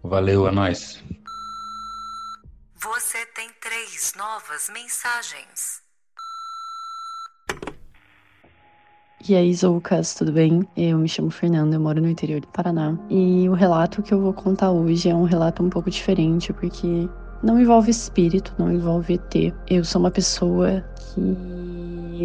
Valeu, 0.02 0.46
é 0.48 0.50
nóis. 0.50 1.02
Você 2.80 3.26
tem 3.34 3.48
três 3.60 4.12
novas 4.16 4.70
mensagens. 4.72 5.82
E 9.28 9.34
aí, 9.34 9.52
Zoucas, 9.52 10.14
tudo 10.14 10.32
bem? 10.32 10.66
Eu 10.76 10.96
me 10.96 11.08
chamo 11.08 11.28
Fernanda, 11.28 11.76
eu 11.76 11.80
moro 11.80 12.00
no 12.00 12.08
interior 12.08 12.40
do 12.40 12.46
Paraná. 12.48 12.96
E 13.10 13.48
o 13.48 13.52
relato 13.52 14.02
que 14.02 14.14
eu 14.14 14.20
vou 14.20 14.32
contar 14.32 14.70
hoje 14.70 15.10
é 15.10 15.14
um 15.14 15.24
relato 15.24 15.62
um 15.62 15.68
pouco 15.68 15.90
diferente, 15.90 16.52
porque 16.52 17.08
não 17.42 17.60
envolve 17.60 17.90
espírito, 17.90 18.54
não 18.58 18.72
envolve 18.72 19.14
ET. 19.14 19.54
Eu 19.68 19.84
sou 19.84 20.00
uma 20.00 20.10
pessoa 20.10 20.82
que 20.96 21.20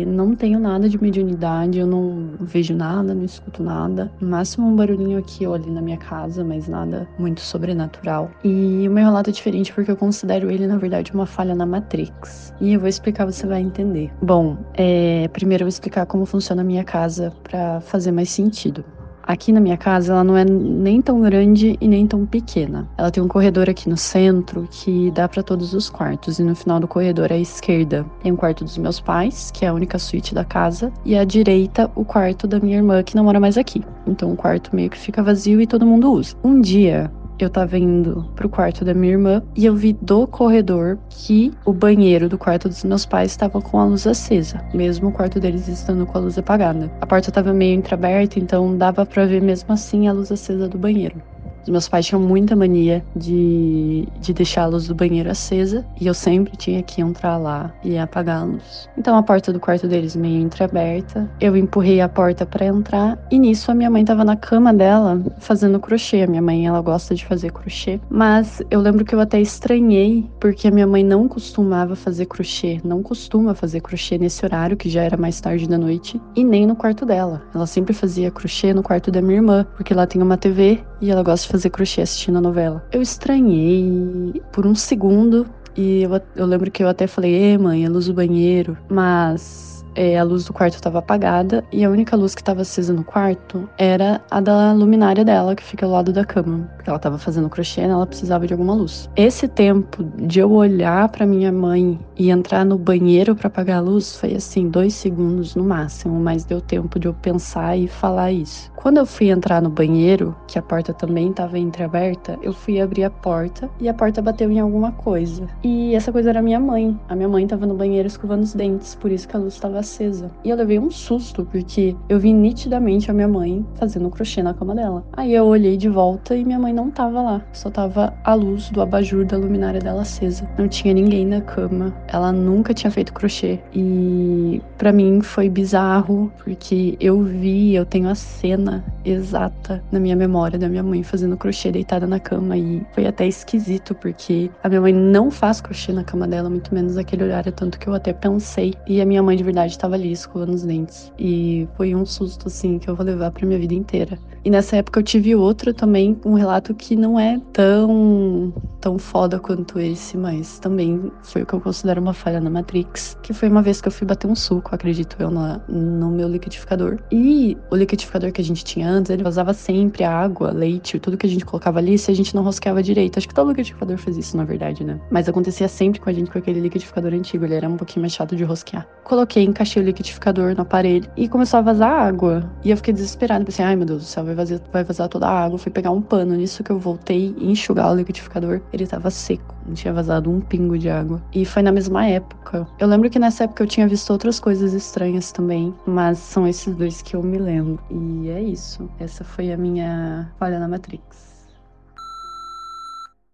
não 0.06 0.36
tenho 0.36 0.60
nada 0.60 0.90
de 0.90 1.02
mediunidade, 1.02 1.80
eu 1.80 1.88
não 1.88 2.32
vejo 2.40 2.74
nada, 2.74 3.14
não 3.14 3.24
escuto 3.24 3.64
nada. 3.64 4.12
O 4.22 4.26
máximo 4.26 4.68
um 4.68 4.76
barulhinho 4.76 5.18
aqui 5.18 5.46
ou 5.46 5.54
ali 5.54 5.70
na 5.70 5.82
minha 5.82 5.98
casa, 5.98 6.44
mas 6.44 6.68
nada 6.68 7.08
muito 7.18 7.42
sobrenatural. 7.42 8.32
E 8.44 8.88
o 8.88 8.92
meu 8.92 9.04
relato 9.06 9.30
é 9.30 9.34
diferente 9.34 9.74
porque 9.74 9.92
eu 9.92 9.98
considero 9.98 10.50
ele, 10.50 10.68
na 10.68 10.78
verdade, 10.78 11.12
uma 11.14 11.26
falha 11.26 11.56
na 11.56 11.66
Matrix. 11.66 12.54
E 12.60 12.74
eu 12.74 12.80
vou 12.80 12.90
explicar, 12.90 13.26
você 13.26 13.46
vai 13.46 13.62
entender. 13.62 14.12
Bom, 14.22 14.58
é, 14.74 15.28
primeiro 15.30 15.64
eu 15.64 15.66
vou 15.66 15.70
explicar 15.70 16.06
como 16.06 16.26
funciona 16.26 16.62
a 16.62 16.66
minha 16.66 16.84
casa 16.84 17.34
para 17.44 17.82
fazer 17.82 18.12
mais 18.12 18.30
sentido. 18.30 18.84
Aqui 19.24 19.52
na 19.52 19.60
minha 19.60 19.78
casa, 19.78 20.12
ela 20.12 20.24
não 20.24 20.36
é 20.36 20.44
nem 20.44 21.02
tão 21.02 21.22
grande 21.22 21.78
e 21.80 21.88
nem 21.88 22.06
tão 22.06 22.26
pequena. 22.26 22.88
Ela 22.98 23.10
tem 23.10 23.24
um 23.24 23.28
corredor 23.28 23.70
aqui 23.70 23.90
no 23.90 23.96
centro 23.96 24.68
que 24.70 25.10
dá 25.12 25.28
para 25.30 25.42
todos 25.42 25.74
os 25.74 25.90
quartos, 25.90 26.40
e 26.40 26.44
no 26.44 26.56
final 26.56 26.80
do 26.80 26.88
corredor 26.88 27.32
à 27.32 27.38
esquerda 27.38 28.06
tem 28.22 28.32
o 28.32 28.38
quarto 28.38 28.64
dos 28.64 28.78
meus 28.78 29.00
pais, 29.00 29.50
que 29.52 29.66
é 29.66 29.70
a 29.70 29.74
única 29.74 29.98
suíte 29.98 30.36
da 30.36 30.44
casa, 30.44 30.92
e 31.06 31.18
à 31.18 31.24
direita 31.24 31.90
o 31.96 32.04
quarto 32.04 32.48
da 32.48 32.60
minha 32.60 32.78
irmã, 32.78 33.02
que 33.02 33.16
não 33.16 33.24
mora 33.24 33.40
mais 33.40 33.58
aqui. 33.58 33.82
Então 34.06 34.32
o 34.32 34.36
quarto 34.36 34.76
meio 34.76 34.90
que 34.90 34.98
fica 34.98 35.24
vazio 35.24 35.62
e 35.62 35.68
todo 35.68 35.86
mundo 35.86 36.12
usa. 36.12 36.36
Um 36.44 36.60
dia, 36.60 37.10
eu 37.44 37.50
tava 37.50 37.78
indo 37.78 38.24
pro 38.36 38.50
quarto 38.50 38.86
da 38.86 38.94
minha 38.94 39.14
irmã 39.14 39.42
e 39.56 39.66
eu 39.66 39.76
vi 39.76 39.94
do 40.02 40.26
corredor 40.26 40.98
que 41.10 41.52
o 41.66 41.74
banheiro 41.74 42.30
do 42.30 42.38
quarto 42.38 42.70
dos 42.70 42.84
meus 42.84 43.06
pais 43.06 43.32
estava 43.32 43.62
com 43.62 43.80
a 43.80 43.86
luz 43.86 44.08
acesa, 44.08 44.64
mesmo 44.74 45.10
o 45.10 45.12
quarto 45.12 45.40
deles 45.40 45.68
estando 45.68 46.06
com 46.06 46.18
a 46.18 46.22
luz 46.22 46.38
apagada. 46.38 46.92
A 47.02 47.06
porta 47.06 47.32
tava 47.32 47.54
meio 47.54 47.76
entreaberta, 47.76 48.40
então 48.40 48.78
dava 48.78 49.06
para 49.06 49.26
ver 49.26 49.42
mesmo 49.42 49.74
assim 49.74 50.08
a 50.08 50.14
luz 50.14 50.32
acesa 50.32 50.68
do 50.68 50.78
banheiro. 50.78 51.22
Os 51.64 51.70
meus 51.70 51.88
pais 51.88 52.06
tinham 52.06 52.22
muita 52.22 52.56
mania 52.56 53.04
de, 53.16 54.08
de 54.20 54.34
deixar 54.34 54.64
a 54.64 54.68
luz 54.68 54.88
do 54.88 54.96
banheiro 54.96 55.32
acesa 55.32 55.86
e 56.00 56.08
eu 56.08 56.14
sempre 56.14 56.56
tinha 56.58 56.84
que 56.84 57.02
entrar 57.02 57.38
lá 57.38 57.74
e 57.84 57.98
apagar 57.98 58.42
a 58.42 58.44
luz. 58.44 58.90
Então 58.98 59.18
a 59.18 59.24
porta 59.24 59.54
do 59.54 59.60
quarto 59.60 59.88
deles 59.88 60.16
meio 60.16 60.42
entreaberta, 60.42 61.30
eu 61.40 61.56
empurrei 61.56 62.02
a 62.02 62.10
porta 62.10 62.46
para 62.46 62.66
entrar 62.66 63.18
e 63.32 63.40
nisso 63.40 63.72
a 63.72 63.76
minha 63.76 63.90
mãe 63.90 64.04
tava 64.04 64.26
na 64.26 64.36
cama 64.36 64.74
dela 64.74 65.22
fazendo 65.40 65.80
crochê. 65.80 66.24
A 66.24 66.28
minha 66.28 66.42
mãe 66.42 66.68
ela 66.68 66.82
gosta 66.82 67.16
de 67.16 67.26
fazer 67.26 67.52
crochê, 67.52 68.00
mas 68.10 68.62
eu 68.70 68.82
lembro 68.82 69.06
que 69.06 69.16
eu 69.16 69.20
até 69.20 69.40
estranhei 69.40 70.30
porque 70.40 70.68
a 70.68 70.72
minha 70.72 70.88
mãe 70.88 71.04
não 71.04 71.28
costumava 71.28 71.96
fazer 71.96 72.26
crochê, 72.26 72.82
não 72.84 73.02
costuma 73.02 73.56
fazer 73.56 73.80
crochê 73.80 74.18
nesse 74.18 74.46
horário 74.46 74.76
que 74.76 74.90
já 74.90 75.02
era 75.02 75.16
mais 75.16 75.40
tarde 75.40 75.68
da 75.68 75.78
noite 75.78 76.22
e 76.36 76.44
nem 76.44 76.66
no 76.66 76.76
quarto 76.76 77.06
dela. 77.06 77.42
Ela 77.56 77.66
sempre 77.66 77.94
fazia 77.94 78.30
crochê 78.30 78.74
no 78.74 78.84
quarto 78.84 79.10
da 79.12 79.22
minha 79.22 79.36
irmã, 79.36 79.66
porque 79.76 79.94
lá 79.94 80.06
tem 80.06 80.22
uma 80.22 80.38
TV 80.38 80.84
e 81.02 81.12
ela 81.12 81.24
gosta 81.24 81.46
de 81.46 81.53
fazer 81.54 81.70
crochê 81.70 82.02
assistindo 82.02 82.40
a 82.40 82.42
novela. 82.42 82.84
Eu 82.92 83.00
estranhei 83.00 84.42
por 84.52 84.66
um 84.66 84.74
segundo 84.74 85.46
e 85.78 86.02
eu, 86.02 86.10
eu 86.36 86.48
lembro 86.48 86.72
que 86.72 86.84
eu 86.84 86.88
até 86.88 87.06
falei, 87.06 87.54
Ê, 87.54 87.58
mãe, 87.60 87.86
a 87.86 87.90
luz 87.90 88.08
do 88.08 88.14
banheiro. 88.14 88.76
Mas 88.90 89.73
é, 89.96 90.18
a 90.18 90.24
luz 90.24 90.46
do 90.46 90.54
quarto 90.54 90.76
estava 90.76 91.00
apagada 91.00 91.64
e 91.72 91.84
a 91.84 91.90
única 91.90 92.16
luz 92.16 92.36
que 92.36 92.42
estava 92.42 92.62
acesa 92.62 92.94
no 92.94 93.04
quarto 93.04 93.68
era 93.78 94.22
a 94.30 94.40
da 94.40 94.74
luminária 94.74 95.24
dela, 95.24 95.56
que 95.56 95.64
fica 95.64 95.86
ao 95.86 95.92
lado 95.92 96.12
da 96.12 96.26
cama. 96.26 96.70
Porque 96.76 96.90
ela 96.90 96.98
estava 96.98 97.18
fazendo 97.18 97.50
crochê 97.50 97.82
e 97.82 97.86
ela 97.86 98.06
precisava 98.06 98.48
de 98.48 98.54
alguma 98.54 98.74
luz. 98.74 99.10
Esse 99.16 99.48
tempo 99.48 100.04
de 100.16 100.40
eu 100.40 100.52
olhar 100.52 101.10
para 101.10 101.26
minha 101.26 101.52
mãe 101.52 102.00
e 102.18 102.30
entrar 102.30 102.66
no 102.66 102.78
banheiro 102.78 103.36
para 103.36 103.48
apagar 103.48 103.78
a 103.78 103.82
luz 103.82 104.16
foi 104.18 104.36
assim, 104.36 104.70
dois 104.70 104.94
segundos 104.94 105.56
no 105.56 105.64
máximo, 105.64 106.20
mas 106.20 106.46
deu 106.46 106.62
tempo 106.62 107.00
de 107.00 107.08
eu 107.08 107.14
pensar 107.14 107.78
e 107.78 107.88
falar 107.88 108.32
isso. 108.32 108.72
Quando 108.76 108.98
eu 108.98 109.06
fui 109.06 109.30
entrar 109.30 109.62
no 109.62 109.70
banheiro, 109.70 110.36
que 110.48 110.60
a 110.60 110.62
porta 110.62 110.94
também 110.94 111.30
estava 111.30 111.58
entreaberta, 111.58 112.38
eu 112.42 112.52
fui 112.52 112.82
abrir 112.82 113.06
a 113.06 113.10
porta 113.10 113.70
e 113.80 113.88
a 113.88 113.94
porta 113.94 114.22
bateu 114.22 114.52
em 114.52 114.60
alguma 114.60 114.92
coisa. 114.92 115.48
E 115.64 115.96
essa 115.96 116.12
coisa 116.12 116.30
era 116.30 116.42
minha 116.42 116.60
mãe. 116.60 117.00
A 117.08 117.16
minha 117.16 117.30
mãe 117.30 117.44
estava 117.44 117.66
no 117.66 117.76
banheiro 117.76 118.08
escovando 118.08 118.44
os 118.44 118.54
dentes, 118.54 118.96
por 118.96 119.12
isso 119.12 119.28
que 119.28 119.36
a 119.36 119.40
luz 119.40 119.54
estava 119.54 119.83
acesa. 119.84 120.32
E 120.44 120.50
eu 120.50 120.56
levei 120.56 120.80
um 120.80 120.90
susto, 120.90 121.46
porque 121.46 121.96
eu 122.10 122.20
vi 122.20 122.34
nitidamente 122.34 123.10
a 123.10 123.14
minha 123.14 123.28
mãe 123.28 123.66
fazendo 123.76 124.10
crochê 124.10 124.42
na 124.42 124.54
cama 124.54 124.74
dela. 124.74 125.04
Aí 125.14 125.34
eu 125.34 125.46
olhei 125.46 125.78
de 125.78 125.90
volta 125.90 126.36
e 126.36 126.44
minha 126.44 126.60
mãe 126.60 126.74
não 126.74 126.90
tava 126.90 127.22
lá. 127.22 127.42
Só 127.54 127.70
tava 127.70 128.14
a 128.24 128.34
luz 128.34 128.70
do 128.70 128.82
abajur 128.82 129.26
da 129.26 129.38
luminária 129.38 129.80
dela 129.80 130.02
acesa. 130.02 130.50
Não 130.58 130.68
tinha 130.68 130.94
ninguém 130.94 131.26
na 131.26 131.42
cama. 131.42 131.94
Ela 132.08 132.32
nunca 132.32 132.74
tinha 132.74 132.92
feito 132.92 133.14
crochê. 133.14 133.60
E 133.74 134.62
para 134.78 134.92
mim 134.92 135.22
foi 135.22 135.50
bizarro, 135.50 136.32
porque 136.44 136.98
eu 137.00 137.22
vi, 137.22 137.76
eu 137.76 137.86
tenho 137.86 138.10
a 138.10 138.16
cena 138.16 138.84
exata 139.06 139.84
na 139.92 140.00
minha 140.00 140.16
memória 140.16 140.58
da 140.58 140.70
minha 140.70 140.84
mãe 140.84 141.04
fazendo 141.04 141.38
crochê 141.38 141.72
deitada 141.72 142.08
na 142.08 142.20
cama 142.20 142.58
e 142.58 142.82
foi 142.94 143.06
até 143.06 143.28
esquisito 143.28 143.94
porque 143.96 144.50
a 144.64 144.70
minha 144.70 144.82
mãe 144.82 144.94
não 144.94 145.30
faz 145.30 145.62
crochê 145.62 145.92
na 145.92 146.04
cama 146.04 146.28
dela, 146.28 146.50
muito 146.50 146.74
menos 146.74 146.98
aquele 146.98 147.24
horário, 147.24 147.52
tanto 147.52 147.80
que 147.80 147.88
eu 147.88 147.94
até 147.94 148.14
pensei. 148.14 148.74
E 148.88 149.02
a 149.02 149.06
minha 149.06 149.22
mãe 149.22 149.36
de 149.36 149.44
verdade 149.44 149.73
estava 149.74 149.96
ali 149.96 150.12
escovando 150.12 150.54
os 150.54 150.64
dentes. 150.64 151.12
E 151.18 151.68
foi 151.76 151.94
um 151.96 152.06
susto 152.06 152.48
assim 152.48 152.80
que 152.80 152.90
eu 152.90 152.96
vou 152.96 153.06
levar 153.06 153.32
para 153.32 153.46
minha 153.46 153.60
vida 153.60 153.74
inteira. 153.74 154.18
E 154.46 154.50
nessa 154.50 154.76
época 154.76 155.00
eu 155.00 155.04
tive 155.04 155.36
outro 155.36 155.74
também, 155.74 156.20
um 156.26 156.34
relato 156.34 156.74
que 156.74 156.96
não 156.96 157.20
é 157.20 157.40
tão 157.54 158.54
tão 158.84 159.00
foda 159.00 159.40
quanto 159.40 159.80
esse, 159.80 160.18
mas 160.18 160.60
também 160.60 161.10
foi 161.24 161.44
o 161.44 161.46
que 161.46 161.54
eu 161.54 161.62
considero 161.62 162.02
uma 162.02 162.14
falha 162.14 162.42
na 162.42 162.50
Matrix, 162.50 163.18
que 163.24 163.32
foi 163.32 163.48
uma 163.48 163.62
vez 163.62 163.80
que 163.80 163.88
eu 163.88 163.92
fui 163.94 164.06
bater 164.06 164.28
um 164.28 164.36
suco, 164.36 164.76
acredito 164.76 165.16
eu, 165.20 165.32
no, 165.32 166.12
meu 166.12 166.28
liquidificador. 166.28 167.00
E 167.10 167.58
o 167.72 167.78
liquidificador 167.78 168.34
que 168.34 168.42
a 168.42 168.44
gente 168.44 168.66
tinha 168.66 168.90
antes, 168.90 169.10
ele 169.10 169.24
vazava 169.24 169.54
sempre 169.54 170.04
água, 170.04 170.52
leite, 170.52 171.00
tudo 171.00 171.16
que 171.16 171.26
a 171.26 171.30
gente 171.30 171.46
colocava 171.46 171.80
ali, 171.80 171.98
se 171.98 172.12
a 172.12 172.14
gente 172.14 172.36
não 172.36 172.44
rosqueava 172.44 172.84
direito. 172.84 173.18
Acho 173.18 173.28
que 173.30 173.34
todo 173.34 173.52
liquidificador 173.52 173.98
faz 173.98 174.18
isso, 174.18 174.36
na 174.36 174.44
verdade, 174.44 174.84
né? 174.84 175.00
Mas 175.10 175.30
acontecia 175.30 175.70
sempre 175.70 176.02
com 176.02 176.10
a 176.10 176.14
gente 176.14 176.30
com 176.30 176.38
aquele 176.38 176.60
liquidificador 176.60 177.14
antigo, 177.14 177.46
ele 177.46 177.56
era 177.56 177.70
um 177.70 177.78
pouquinho 177.78 178.02
mais 178.02 178.12
chato 178.12 178.36
de 178.36 178.44
rosquear. 178.44 178.86
Coloquei, 179.06 179.46
encaixei 179.64 179.82
o 179.82 179.86
liquidificador 179.86 180.54
no 180.56 180.62
aparelho 180.62 181.10
e 181.16 181.28
começou 181.28 181.58
a 181.60 181.62
vazar 181.62 181.90
água. 181.90 182.52
E 182.64 182.70
eu 182.70 182.78
fiquei 182.78 182.94
desesperada, 182.94 183.44
pensei, 183.46 183.64
ai 183.64 183.76
meu 183.76 183.86
Deus 183.86 184.04
do 184.04 184.06
céu, 184.06 184.26
vai 184.26 184.36
vazar, 184.36 184.60
vai 184.72 184.84
vazar 184.84 185.08
toda 185.08 185.28
a 185.28 185.46
água. 185.46 185.58
Fui 185.58 185.72
pegar 185.72 185.92
um 185.92 186.02
pano, 186.02 186.36
nisso 186.36 186.64
que 186.64 186.72
eu 186.72 186.78
voltei 186.78 187.34
e 187.38 187.50
enxugar 187.50 187.92
o 187.92 187.96
liquidificador, 187.96 188.62
ele 188.72 188.86
tava 188.86 189.10
seco, 189.10 189.56
não 189.66 189.74
tinha 189.74 189.94
vazado 189.94 190.30
um 190.30 190.42
pingo 190.42 190.78
de 190.78 190.90
água. 190.90 191.24
E 191.34 191.46
foi 191.46 191.62
na 191.62 191.72
mesma 191.72 192.06
época. 192.06 192.68
Eu 192.78 192.88
lembro 192.88 193.10
que 193.10 193.18
nessa 193.18 193.46
época 193.46 193.64
eu 193.64 193.68
tinha 193.68 193.88
visto 193.88 194.12
outras 194.12 194.40
coisas 194.40 194.74
estranhas 194.74 195.32
também, 195.32 195.74
mas 195.88 196.20
são 196.20 196.46
esses 196.48 196.76
dois 196.76 197.02
que 197.02 197.16
eu 197.16 197.24
me 197.24 197.38
lembro. 197.38 197.82
E 197.90 198.30
é 198.30 198.42
isso. 198.42 198.90
Essa 199.00 199.24
foi 199.24 199.52
a 199.52 199.58
minha 199.58 200.32
falha 200.38 200.60
na 200.60 200.68
Matrix. 200.68 201.48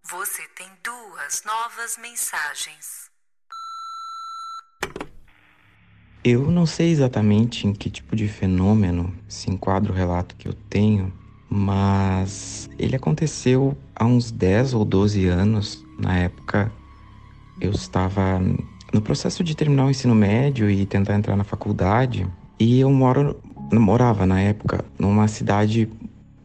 Você 0.04 0.42
tem 0.56 0.68
duas 0.84 1.44
novas 1.46 1.98
mensagens. 1.98 3.09
Eu 6.24 6.52
não 6.52 6.66
sei 6.66 6.92
exatamente 6.92 7.66
em 7.66 7.74
que 7.74 7.90
tipo 7.90 8.16
de 8.16 8.28
fenômeno 8.28 9.14
se 9.28 9.50
enquadra 9.50 9.92
o 9.92 9.96
relato 9.96 10.36
que 10.36 10.48
eu 10.48 10.54
tenho, 10.70 11.14
mas 11.50 12.70
ele 12.78 12.96
aconteceu 12.96 13.78
há 13.96 14.06
uns 14.06 14.30
10 14.30 14.74
ou 14.74 14.84
12 14.84 15.28
anos. 15.28 15.86
Na 15.98 16.18
época, 16.18 16.72
eu 17.62 17.72
estava 17.72 18.42
no 18.94 19.02
processo 19.02 19.44
de 19.44 19.56
terminar 19.56 19.86
o 19.86 19.90
ensino 19.90 20.14
médio 20.14 20.70
e 20.70 20.86
tentar 20.86 21.16
entrar 21.16 21.38
na 21.38 21.44
faculdade, 21.44 22.28
e 22.60 22.80
eu 22.80 22.92
moro, 22.92 23.40
morava 23.72 24.26
na 24.26 24.42
época 24.42 24.84
numa 24.98 25.28
cidade 25.28 25.88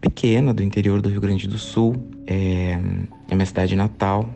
pequena 0.00 0.54
do 0.54 0.62
interior 0.62 1.00
do 1.00 1.08
Rio 1.08 1.20
Grande 1.20 1.48
do 1.48 1.58
Sul, 1.58 1.96
é, 2.26 2.78
é 3.28 3.34
minha 3.34 3.46
cidade 3.46 3.74
natal, 3.74 4.28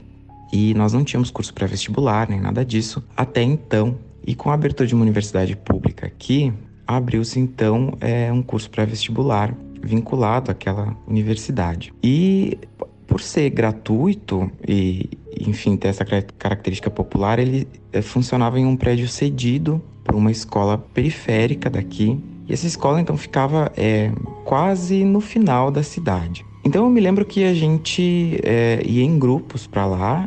e 0.52 0.74
nós 0.74 0.92
não 0.92 1.04
tínhamos 1.04 1.30
curso 1.30 1.52
pré-vestibular 1.54 2.28
nem 2.28 2.40
nada 2.40 2.64
disso 2.64 3.04
até 3.16 3.42
então. 3.42 4.07
E 4.28 4.34
com 4.34 4.50
a 4.50 4.54
abertura 4.54 4.86
de 4.86 4.94
uma 4.94 5.00
universidade 5.00 5.56
pública 5.56 6.06
aqui, 6.06 6.52
abriu-se 6.86 7.40
então 7.40 7.96
é, 7.98 8.30
um 8.30 8.42
curso 8.42 8.68
pré-vestibular 8.68 9.56
vinculado 9.82 10.50
àquela 10.50 10.94
universidade. 11.06 11.94
E 12.04 12.58
por 13.06 13.22
ser 13.22 13.48
gratuito 13.48 14.52
e, 14.68 15.08
enfim, 15.40 15.78
ter 15.78 15.88
essa 15.88 16.04
característica 16.04 16.90
popular, 16.90 17.38
ele 17.38 17.66
é, 17.90 18.02
funcionava 18.02 18.60
em 18.60 18.66
um 18.66 18.76
prédio 18.76 19.08
cedido 19.08 19.80
por 20.04 20.14
uma 20.14 20.30
escola 20.30 20.76
periférica 20.76 21.70
daqui. 21.70 22.22
E 22.46 22.52
essa 22.52 22.66
escola 22.66 23.00
então 23.00 23.16
ficava 23.16 23.72
é, 23.78 24.12
quase 24.44 25.04
no 25.04 25.22
final 25.22 25.70
da 25.70 25.82
cidade. 25.82 26.44
Então 26.62 26.84
eu 26.84 26.90
me 26.90 27.00
lembro 27.00 27.24
que 27.24 27.44
a 27.44 27.54
gente 27.54 28.38
é, 28.42 28.82
ia 28.84 29.02
em 29.02 29.18
grupos 29.18 29.66
para 29.66 29.86
lá. 29.86 30.26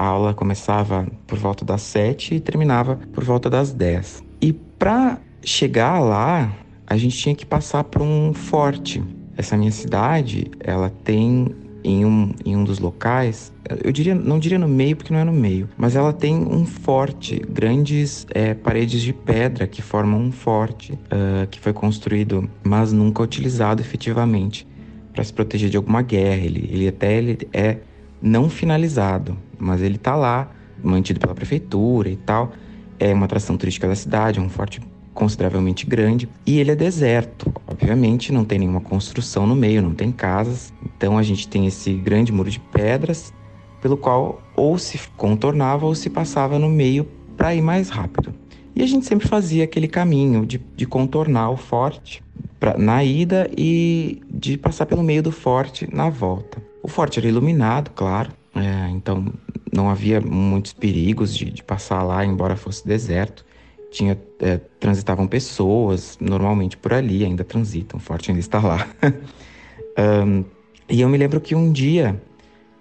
A 0.00 0.06
aula 0.06 0.32
começava 0.32 1.06
por 1.26 1.36
volta 1.36 1.62
das 1.62 1.82
sete 1.82 2.34
e 2.34 2.40
terminava 2.40 2.98
por 3.12 3.22
volta 3.22 3.50
das 3.50 3.70
dez. 3.70 4.22
E 4.40 4.50
para 4.50 5.18
chegar 5.44 6.00
lá, 6.00 6.56
a 6.86 6.96
gente 6.96 7.18
tinha 7.18 7.34
que 7.34 7.44
passar 7.44 7.84
por 7.84 8.00
um 8.00 8.32
forte. 8.32 9.02
Essa 9.36 9.58
minha 9.58 9.70
cidade, 9.70 10.50
ela 10.58 10.88
tem 11.04 11.54
em 11.84 12.06
um, 12.06 12.32
em 12.46 12.56
um 12.56 12.64
dos 12.64 12.78
locais, 12.78 13.52
eu 13.84 13.92
diria, 13.92 14.14
não 14.14 14.38
diria 14.38 14.58
no 14.58 14.68
meio 14.68 14.96
porque 14.96 15.12
não 15.12 15.20
é 15.20 15.24
no 15.24 15.34
meio, 15.34 15.68
mas 15.76 15.94
ela 15.94 16.14
tem 16.14 16.34
um 16.34 16.64
forte, 16.64 17.38
grandes 17.50 18.26
é, 18.30 18.54
paredes 18.54 19.02
de 19.02 19.12
pedra 19.12 19.66
que 19.66 19.82
formam 19.82 20.18
um 20.18 20.32
forte 20.32 20.94
uh, 20.94 21.46
que 21.50 21.60
foi 21.60 21.74
construído, 21.74 22.48
mas 22.64 22.90
nunca 22.90 23.22
utilizado 23.22 23.82
efetivamente 23.82 24.66
para 25.12 25.22
se 25.22 25.32
proteger 25.32 25.68
de 25.68 25.76
alguma 25.76 26.00
guerra. 26.00 26.42
Ele, 26.42 26.70
ele 26.72 26.88
até 26.88 27.18
ele 27.18 27.36
é 27.52 27.76
não 28.22 28.48
finalizado, 28.48 29.36
mas 29.60 29.82
ele 29.82 29.96
está 29.96 30.16
lá, 30.16 30.50
mantido 30.82 31.20
pela 31.20 31.34
prefeitura 31.34 32.08
e 32.08 32.16
tal. 32.16 32.52
É 32.98 33.12
uma 33.12 33.26
atração 33.26 33.56
turística 33.56 33.86
da 33.86 33.94
cidade, 33.94 34.38
é 34.38 34.42
um 34.42 34.48
forte 34.48 34.80
consideravelmente 35.14 35.86
grande 35.86 36.28
e 36.46 36.58
ele 36.58 36.70
é 36.70 36.76
deserto. 36.76 37.52
Obviamente, 37.66 38.32
não 38.32 38.44
tem 38.44 38.58
nenhuma 38.58 38.80
construção 38.80 39.46
no 39.46 39.54
meio, 39.54 39.82
não 39.82 39.94
tem 39.94 40.10
casas. 40.10 40.72
Então 40.96 41.18
a 41.18 41.22
gente 41.22 41.48
tem 41.48 41.66
esse 41.66 41.92
grande 41.92 42.32
muro 42.32 42.50
de 42.50 42.60
pedras 42.60 43.32
pelo 43.80 43.96
qual 43.96 44.42
ou 44.56 44.78
se 44.78 44.98
contornava 45.16 45.86
ou 45.86 45.94
se 45.94 46.10
passava 46.10 46.58
no 46.58 46.68
meio 46.68 47.06
para 47.36 47.54
ir 47.54 47.62
mais 47.62 47.88
rápido. 47.88 48.34
E 48.74 48.82
a 48.82 48.86
gente 48.86 49.06
sempre 49.06 49.26
fazia 49.26 49.64
aquele 49.64 49.88
caminho 49.88 50.46
de, 50.46 50.58
de 50.76 50.86
contornar 50.86 51.50
o 51.50 51.56
forte 51.56 52.22
pra, 52.58 52.76
na 52.78 53.02
ida 53.02 53.50
e 53.56 54.22
de 54.30 54.56
passar 54.56 54.86
pelo 54.86 55.02
meio 55.02 55.22
do 55.22 55.32
forte 55.32 55.88
na 55.92 56.08
volta. 56.08 56.62
O 56.82 56.88
forte 56.88 57.18
era 57.18 57.28
iluminado, 57.28 57.90
claro, 57.90 58.30
é, 58.54 58.88
então 58.90 59.32
não 59.72 59.90
havia 59.90 60.20
muitos 60.20 60.72
perigos 60.72 61.34
de, 61.36 61.50
de, 61.50 61.62
passar 61.62 62.02
lá, 62.02 62.24
embora 62.24 62.56
fosse 62.56 62.86
deserto. 62.86 63.44
Tinha, 63.90 64.16
é, 64.38 64.58
transitavam 64.78 65.26
pessoas 65.26 66.16
normalmente 66.20 66.76
por 66.76 66.92
ali, 66.92 67.24
ainda 67.24 67.44
transitam, 67.44 67.98
forte 67.98 68.30
ainda 68.30 68.40
está 68.40 68.60
lá. 68.60 68.86
um, 70.26 70.44
e 70.88 71.00
eu 71.00 71.08
me 71.08 71.18
lembro 71.18 71.40
que 71.40 71.54
um 71.54 71.72
dia 71.72 72.20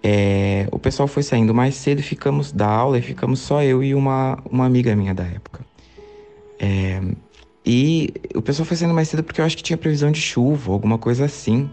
é, 0.04 0.68
o 0.72 0.80
pessoal 0.80 1.08
foi 1.08 1.24
saindo 1.24 1.54
mais 1.54 1.76
cedo, 1.76 2.02
ficamos 2.02 2.52
da 2.52 2.68
aula 2.68 2.98
e 2.98 3.02
ficamos 3.02 3.40
só 3.40 3.62
eu 3.62 3.84
e 3.84 3.94
uma, 3.94 4.38
uma 4.50 4.66
amiga 4.66 4.96
minha 4.96 5.14
da 5.14 5.24
época. 5.24 5.66
É, 6.60 7.02
e 7.66 8.14
o 8.36 8.42
pessoal 8.42 8.66
foi 8.66 8.78
saindo 8.78 8.94
mais 8.94 9.10
cedo 9.10 9.24
porque 9.24 9.42
eu 9.42 9.46
acho 9.46 9.58
que 9.58 9.64
tinha 9.64 9.78
previsão 9.78 10.12
de 10.12 10.22
chuva, 10.22 10.72
alguma 10.72 10.98
coisa 10.98 11.26
assim. 11.26 11.70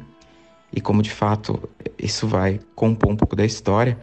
E 0.73 0.81
como 0.81 1.01
de 1.03 1.11
fato 1.11 1.69
isso 1.99 2.27
vai 2.27 2.61
compor 2.75 3.11
um 3.11 3.17
pouco 3.17 3.37
da 3.37 3.45
história. 3.45 3.99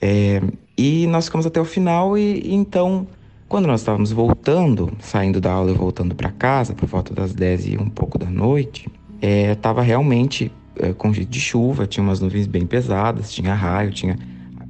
É, 0.00 0.40
e 0.76 1.06
nós 1.08 1.26
ficamos 1.26 1.44
até 1.46 1.60
o 1.60 1.64
final 1.64 2.16
e, 2.16 2.40
e 2.40 2.54
então, 2.54 3.06
quando 3.48 3.66
nós 3.66 3.80
estávamos 3.80 4.12
voltando, 4.12 4.90
saindo 4.98 5.40
da 5.40 5.52
aula 5.52 5.70
e 5.70 5.74
voltando 5.74 6.14
para 6.14 6.30
casa, 6.30 6.72
por 6.72 6.88
volta 6.88 7.12
das 7.12 7.34
10 7.34 7.66
e 7.66 7.76
um 7.76 7.90
pouco 7.90 8.18
da 8.18 8.30
noite, 8.30 8.88
estava 9.20 9.82
é, 9.82 9.84
realmente 9.84 10.50
é, 10.76 10.92
com 10.94 11.12
jeito 11.12 11.28
de 11.28 11.40
chuva, 11.40 11.86
tinha 11.86 12.02
umas 12.02 12.20
nuvens 12.20 12.46
bem 12.46 12.66
pesadas, 12.66 13.32
tinha 13.32 13.54
raio, 13.54 13.90
tinha... 13.90 14.18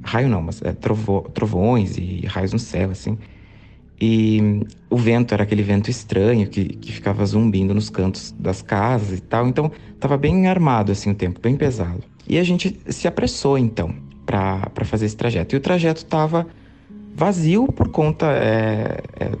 Raio 0.03 0.27
não, 0.27 0.41
mas 0.41 0.61
é, 0.63 0.73
trovo, 0.73 1.29
trovões 1.33 1.95
e 1.97 2.25
raios 2.25 2.51
no 2.51 2.59
céu, 2.59 2.89
assim. 2.89 3.17
E 4.01 4.65
o 4.89 4.97
vento 4.97 5.31
era 5.31 5.43
aquele 5.43 5.61
vento 5.61 5.91
estranho 5.91 6.47
que, 6.47 6.65
que 6.65 6.91
ficava 6.91 7.23
zumbindo 7.23 7.71
nos 7.71 7.89
cantos 7.89 8.35
das 8.37 8.63
casas 8.63 9.19
e 9.19 9.21
tal. 9.21 9.47
Então, 9.47 9.71
estava 9.93 10.17
bem 10.17 10.47
armado 10.47 10.91
assim 10.91 11.11
o 11.11 11.15
tempo, 11.15 11.39
bem 11.39 11.55
pesado. 11.55 12.03
E 12.27 12.39
a 12.39 12.43
gente 12.43 12.75
se 12.89 13.07
apressou 13.07 13.59
então 13.59 14.10
para 14.25 14.85
fazer 14.85 15.05
esse 15.05 15.15
trajeto. 15.15 15.55
E 15.55 15.57
o 15.57 15.61
trajeto 15.61 16.03
estava 16.03 16.47
vazio 17.15 17.67
por 17.67 17.89
conta 17.89 18.27
é, 18.27 19.01
é, 19.19 19.31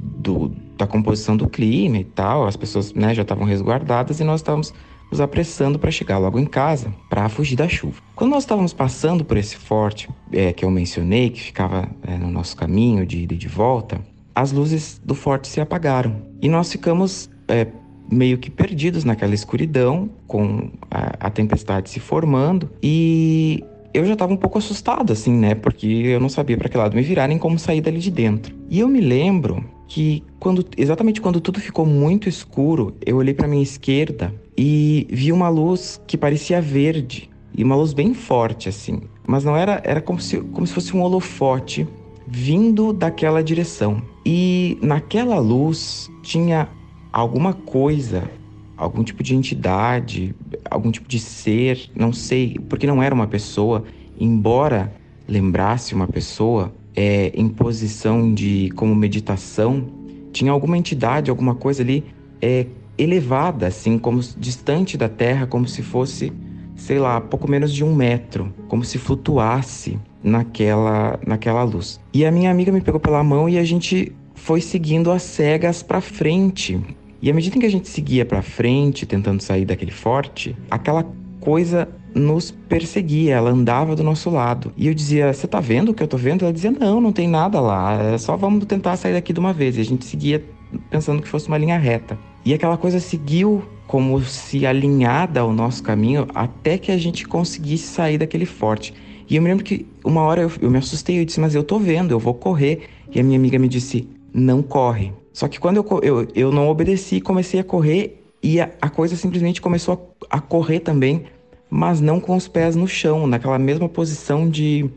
do, 0.00 0.52
da 0.76 0.86
composição 0.86 1.36
do 1.36 1.48
clima 1.48 1.98
e 1.98 2.04
tal, 2.04 2.46
as 2.46 2.56
pessoas 2.56 2.92
né, 2.92 3.14
já 3.14 3.22
estavam 3.22 3.44
resguardadas 3.44 4.20
e 4.20 4.24
nós 4.24 4.40
estávamos 4.40 4.72
nos 5.10 5.20
apressando 5.20 5.78
para 5.78 5.90
chegar 5.90 6.18
logo 6.18 6.38
em 6.38 6.44
casa, 6.44 6.92
para 7.08 7.28
fugir 7.28 7.56
da 7.56 7.68
chuva. 7.68 8.02
Quando 8.14 8.32
nós 8.32 8.42
estávamos 8.42 8.72
passando 8.72 9.24
por 9.24 9.36
esse 9.36 9.56
forte 9.56 10.08
é, 10.32 10.52
que 10.52 10.64
eu 10.64 10.70
mencionei, 10.70 11.30
que 11.30 11.40
ficava 11.40 11.88
é, 12.02 12.16
no 12.16 12.30
nosso 12.30 12.56
caminho 12.56 13.06
de 13.06 13.22
ida 13.22 13.34
e 13.34 13.36
de 13.36 13.48
volta, 13.48 14.00
as 14.34 14.52
luzes 14.52 15.00
do 15.04 15.14
forte 15.14 15.48
se 15.48 15.60
apagaram 15.60 16.22
e 16.42 16.48
nós 16.48 16.70
ficamos 16.70 17.30
é, 17.48 17.68
meio 18.10 18.38
que 18.38 18.50
perdidos 18.50 19.04
naquela 19.04 19.34
escuridão, 19.34 20.10
com 20.26 20.70
a, 20.90 21.26
a 21.26 21.30
tempestade 21.30 21.88
se 21.88 22.00
formando 22.00 22.70
e 22.82 23.64
eu 23.96 24.04
já 24.04 24.12
estava 24.12 24.32
um 24.32 24.36
pouco 24.36 24.58
assustado, 24.58 25.12
assim, 25.12 25.32
né? 25.32 25.54
Porque 25.54 25.86
eu 25.86 26.20
não 26.20 26.28
sabia 26.28 26.56
para 26.56 26.68
que 26.68 26.76
lado 26.76 26.94
me 26.94 27.02
virar 27.02 27.28
nem 27.28 27.38
como 27.38 27.58
sair 27.58 27.80
dali 27.80 27.98
de 27.98 28.10
dentro. 28.10 28.54
E 28.68 28.80
eu 28.80 28.88
me 28.88 29.00
lembro 29.00 29.64
que 29.88 30.22
quando 30.38 30.64
exatamente 30.76 31.20
quando 31.20 31.40
tudo 31.40 31.60
ficou 31.60 31.86
muito 31.86 32.28
escuro, 32.28 32.94
eu 33.04 33.16
olhei 33.16 33.32
para 33.32 33.48
minha 33.48 33.62
esquerda 33.62 34.34
e 34.56 35.06
vi 35.10 35.32
uma 35.32 35.48
luz 35.48 36.00
que 36.06 36.16
parecia 36.16 36.60
verde 36.60 37.30
e 37.56 37.64
uma 37.64 37.76
luz 37.76 37.92
bem 37.92 38.12
forte 38.12 38.68
assim, 38.68 39.00
mas 39.26 39.44
não 39.44 39.56
era 39.56 39.80
era 39.84 40.00
como 40.00 40.20
se 40.20 40.38
como 40.40 40.66
se 40.66 40.74
fosse 40.74 40.94
um 40.94 41.02
holofote 41.02 41.86
vindo 42.26 42.92
daquela 42.92 43.42
direção. 43.42 44.02
E 44.24 44.76
naquela 44.82 45.38
luz 45.38 46.10
tinha 46.22 46.68
alguma 47.12 47.54
coisa, 47.54 48.28
algum 48.76 49.02
tipo 49.02 49.22
de 49.22 49.34
entidade, 49.34 50.34
algum 50.70 50.90
tipo 50.90 51.08
de 51.08 51.18
ser, 51.18 51.90
não 51.94 52.12
sei, 52.12 52.58
porque 52.68 52.86
não 52.86 53.02
era 53.02 53.14
uma 53.14 53.26
pessoa, 53.26 53.84
embora 54.18 54.92
lembrasse 55.26 55.94
uma 55.94 56.06
pessoa 56.06 56.72
é, 56.94 57.32
em 57.34 57.48
posição 57.48 58.32
de 58.32 58.70
como 58.76 58.94
meditação, 58.94 59.86
tinha 60.32 60.52
alguma 60.52 60.76
entidade, 60.76 61.30
alguma 61.30 61.54
coisa 61.54 61.82
ali 61.82 62.04
é, 62.40 62.66
elevada, 62.98 63.66
assim, 63.66 63.98
como 63.98 64.20
distante 64.38 64.96
da 64.96 65.08
Terra, 65.08 65.46
como 65.46 65.66
se 65.66 65.82
fosse, 65.82 66.32
sei 66.74 66.98
lá, 66.98 67.20
pouco 67.20 67.50
menos 67.50 67.72
de 67.72 67.84
um 67.84 67.94
metro, 67.94 68.52
como 68.68 68.84
se 68.84 68.98
flutuasse 68.98 69.98
naquela, 70.22 71.18
naquela 71.26 71.62
luz. 71.62 72.00
E 72.12 72.24
a 72.24 72.30
minha 72.30 72.50
amiga 72.50 72.72
me 72.72 72.80
pegou 72.80 73.00
pela 73.00 73.22
mão 73.22 73.48
e 73.48 73.58
a 73.58 73.64
gente 73.64 74.12
foi 74.34 74.60
seguindo 74.60 75.10
as 75.10 75.22
cegas 75.22 75.82
para 75.82 76.00
frente. 76.00 76.80
E 77.26 77.30
à 77.30 77.34
medida 77.34 77.58
que 77.58 77.66
a 77.66 77.68
gente 77.68 77.88
seguia 77.88 78.24
para 78.24 78.40
frente, 78.40 79.04
tentando 79.04 79.42
sair 79.42 79.64
daquele 79.64 79.90
forte, 79.90 80.56
aquela 80.70 81.04
coisa 81.40 81.88
nos 82.14 82.52
perseguia, 82.52 83.34
ela 83.34 83.50
andava 83.50 83.96
do 83.96 84.04
nosso 84.04 84.30
lado. 84.30 84.72
E 84.76 84.86
eu 84.86 84.94
dizia: 84.94 85.32
Você 85.32 85.48
tá 85.48 85.58
vendo 85.58 85.88
o 85.88 85.94
que 85.94 86.04
eu 86.04 86.06
tô 86.06 86.16
vendo? 86.16 86.44
Ela 86.44 86.52
dizia: 86.52 86.70
Não, 86.70 87.00
não 87.00 87.10
tem 87.10 87.26
nada 87.26 87.58
lá, 87.58 88.00
é 88.00 88.16
só 88.16 88.36
vamos 88.36 88.64
tentar 88.66 88.96
sair 88.96 89.12
daqui 89.12 89.32
de 89.32 89.40
uma 89.40 89.52
vez. 89.52 89.76
E 89.76 89.80
a 89.80 89.84
gente 89.84 90.04
seguia 90.04 90.44
pensando 90.88 91.20
que 91.20 91.26
fosse 91.26 91.48
uma 91.48 91.58
linha 91.58 91.76
reta. 91.76 92.16
E 92.44 92.54
aquela 92.54 92.76
coisa 92.76 93.00
seguiu 93.00 93.60
como 93.88 94.20
se 94.20 94.64
alinhada 94.64 95.40
ao 95.40 95.52
nosso 95.52 95.82
caminho 95.82 96.28
até 96.32 96.78
que 96.78 96.92
a 96.92 96.96
gente 96.96 97.26
conseguisse 97.26 97.88
sair 97.88 98.18
daquele 98.18 98.46
forte. 98.46 98.94
E 99.28 99.34
eu 99.34 99.42
me 99.42 99.48
lembro 99.48 99.64
que 99.64 99.84
uma 100.04 100.20
hora 100.20 100.42
eu, 100.42 100.52
eu 100.62 100.70
me 100.70 100.78
assustei, 100.78 101.18
eu 101.18 101.24
disse, 101.24 101.40
mas 101.40 101.56
eu 101.56 101.64
tô 101.64 101.76
vendo, 101.76 102.12
eu 102.12 102.20
vou 102.20 102.34
correr. 102.34 102.82
E 103.12 103.18
a 103.18 103.22
minha 103.24 103.36
amiga 103.36 103.58
me 103.58 103.66
disse, 103.66 104.08
não 104.32 104.62
corre. 104.62 105.12
Só 105.36 105.48
que 105.48 105.60
quando 105.60 105.76
eu, 105.76 106.00
eu, 106.02 106.28
eu 106.34 106.50
não 106.50 106.66
obedeci, 106.66 107.20
comecei 107.20 107.60
a 107.60 107.62
correr 107.62 108.24
e 108.42 108.58
a, 108.58 108.70
a 108.80 108.88
coisa 108.88 109.16
simplesmente 109.16 109.60
começou 109.60 110.16
a, 110.30 110.38
a 110.38 110.40
correr 110.40 110.80
também, 110.80 111.24
mas 111.68 112.00
não 112.00 112.18
com 112.18 112.34
os 112.34 112.48
pés 112.48 112.74
no 112.74 112.88
chão, 112.88 113.26
naquela 113.26 113.58
mesma 113.58 113.86
posição 113.86 114.48
de, 114.48 114.88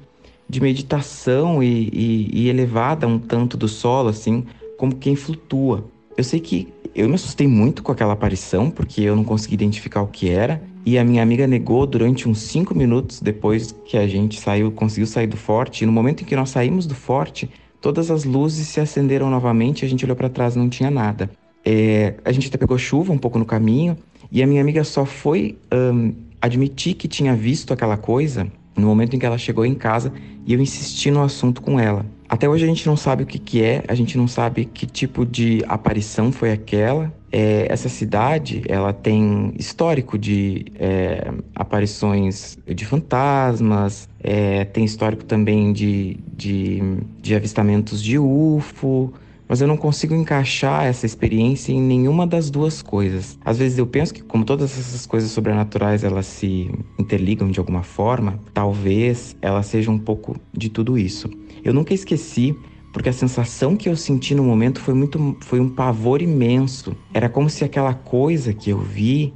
de 0.48 0.62
meditação 0.62 1.62
e, 1.62 1.90
e, 1.92 2.30
e 2.32 2.48
elevada 2.48 3.06
um 3.06 3.20
tanto 3.20 3.58
do 3.58 3.68
solo, 3.68 4.08
assim, 4.08 4.46
como 4.78 4.96
quem 4.96 5.14
flutua. 5.14 5.84
Eu 6.16 6.24
sei 6.24 6.40
que 6.40 6.70
eu 6.96 7.10
me 7.10 7.16
assustei 7.16 7.46
muito 7.46 7.84
com 7.84 7.92
aquela 7.92 8.14
aparição, 8.14 8.72
porque 8.72 9.02
eu 9.02 9.18
não 9.18 9.26
consegui 9.26 9.56
identificar 9.56 10.02
o 10.04 10.08
que 10.08 10.30
era, 10.30 10.64
e 10.86 10.98
a 10.98 11.04
minha 11.04 11.22
amiga 11.22 11.46
negou 11.48 11.86
durante 11.86 12.30
uns 12.30 12.40
cinco 12.44 12.74
minutos 12.74 13.20
depois 13.20 13.76
que 13.84 13.98
a 13.98 14.08
gente 14.08 14.40
saiu, 14.40 14.72
conseguiu 14.72 15.06
sair 15.06 15.28
do 15.28 15.36
forte. 15.36 15.84
E 15.84 15.86
no 15.86 15.92
momento 15.92 16.22
em 16.22 16.26
que 16.26 16.34
nós 16.34 16.50
saímos 16.50 16.88
do 16.88 16.96
forte, 16.96 17.50
todas 17.82 18.12
as 18.12 18.24
luzes 18.24 18.68
se 18.68 18.80
acenderam 18.80 19.30
novamente. 19.30 19.86
A 19.86 19.88
gente 19.88 20.06
olhou 20.06 20.16
para 20.16 20.30
trás, 20.30 20.56
não 20.56 20.70
tinha 20.70 20.92
nada. 20.92 21.30
É, 21.64 22.16
a 22.24 22.32
gente 22.32 22.48
até 22.48 22.58
pegou 22.58 22.78
chuva 22.78 23.12
um 23.12 23.18
pouco 23.18 23.38
no 23.38 23.46
caminho 23.46 23.98
e 24.32 24.42
a 24.42 24.48
minha 24.48 24.62
amiga 24.62 24.84
só 24.84 25.06
foi 25.06 25.58
um, 25.74 26.14
admitir 26.42 26.94
que 26.94 27.08
tinha 27.08 27.36
visto 27.36 27.74
aquela 27.74 27.98
coisa 27.98 28.48
no 28.76 28.88
momento 28.88 29.16
em 29.16 29.20
que 29.20 29.26
ela 29.26 29.38
chegou 29.38 29.66
em 29.66 29.76
casa 29.76 30.14
e 30.46 30.54
eu 30.54 30.62
insisti 30.62 31.12
no 31.12 31.22
assunto 31.22 31.62
com 31.62 31.80
ela. 31.80 32.06
Até 32.28 32.48
hoje 32.48 32.64
a 32.64 32.68
gente 32.68 32.86
não 32.88 32.96
sabe 32.96 33.24
o 33.24 33.26
que, 33.26 33.40
que 33.40 33.62
é, 33.62 33.84
a 33.88 33.96
gente 33.96 34.18
não 34.18 34.28
sabe 34.28 34.66
que 34.66 34.86
tipo 34.86 35.26
de 35.26 35.64
aparição 35.68 36.32
foi 36.32 36.52
aquela. 36.52 37.12
É, 37.32 37.68
essa 37.70 37.90
cidade, 37.90 38.64
ela 38.68 38.94
tem 38.94 39.54
histórico 39.58 40.18
de 40.18 40.66
é, 40.76 41.32
aparições 41.54 42.58
de 42.68 42.86
fantasmas, 42.86 44.09
é, 44.22 44.66
tem 44.66 44.84
histórico 44.84 45.24
também 45.24 45.72
de, 45.72 46.18
de, 46.36 46.82
de 47.22 47.36
avistamentos 47.36 48.04
de 48.04 48.20
UFO, 48.20 49.14
mas 49.48 49.62
eu 49.62 49.68
não 49.68 49.78
consigo 49.78 50.14
encaixar 50.14 50.86
essa 50.86 51.08
experiência 51.08 51.72
em 51.72 51.82
nenhuma 51.82 52.28
das 52.28 52.52
duas 52.52 52.84
coisas. 52.84 53.40
Às 53.44 53.58
vezes 53.58 53.80
eu 53.80 53.88
penso 53.88 54.14
que 54.14 54.22
como 54.22 54.46
todas 54.46 54.78
essas 54.78 55.08
coisas 55.08 55.32
sobrenaturais 55.32 56.04
elas 56.04 56.28
se 56.28 56.70
interligam 57.00 57.50
de 57.50 57.60
alguma 57.60 57.82
forma, 57.82 58.40
talvez 58.54 59.36
ela 59.42 59.64
seja 59.64 59.90
um 59.90 59.98
pouco 59.98 60.36
de 60.54 60.70
tudo 60.70 60.98
isso. 60.98 61.30
Eu 61.64 61.74
nunca 61.74 61.94
esqueci 61.94 62.56
porque 62.94 63.10
a 63.10 63.14
sensação 63.14 63.76
que 63.76 63.90
eu 63.90 63.96
senti 63.96 64.36
no 64.36 64.44
momento 64.44 64.80
foi 64.80 64.94
muito 64.94 65.38
foi 65.42 65.60
um 65.60 65.70
pavor 65.70 66.22
imenso. 66.22 66.96
Era 67.14 67.28
como 67.28 67.50
se 67.50 67.64
aquela 67.64 67.94
coisa 67.94 68.54
que 68.54 68.70
eu 68.70 68.80
vi 68.80 69.34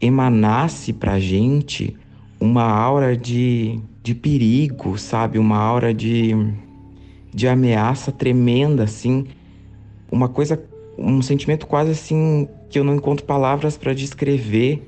emanasse 0.00 0.92
pra 0.92 1.20
gente 1.20 1.96
uma 2.42 2.64
aura 2.64 3.16
de, 3.16 3.78
de 4.02 4.14
perigo, 4.14 4.98
sabe? 4.98 5.38
Uma 5.38 5.58
aura 5.58 5.94
de, 5.94 6.32
de 7.32 7.46
ameaça 7.48 8.10
tremenda, 8.12 8.84
assim 8.84 9.26
uma 10.12 10.28
coisa, 10.28 10.62
um 10.98 11.22
sentimento 11.22 11.66
quase 11.66 11.92
assim 11.92 12.46
que 12.68 12.78
eu 12.78 12.84
não 12.84 12.94
encontro 12.94 13.24
palavras 13.24 13.78
para 13.78 13.94
descrever, 13.94 14.86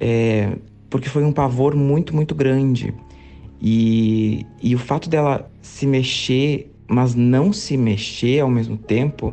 é, 0.00 0.56
porque 0.90 1.08
foi 1.08 1.22
um 1.22 1.32
pavor 1.32 1.76
muito, 1.76 2.14
muito 2.14 2.34
grande. 2.34 2.92
E, 3.62 4.44
e 4.60 4.74
o 4.74 4.78
fato 4.78 5.08
dela 5.08 5.48
se 5.62 5.86
mexer, 5.86 6.72
mas 6.88 7.14
não 7.14 7.52
se 7.52 7.76
mexer 7.76 8.40
ao 8.40 8.50
mesmo 8.50 8.76
tempo, 8.76 9.32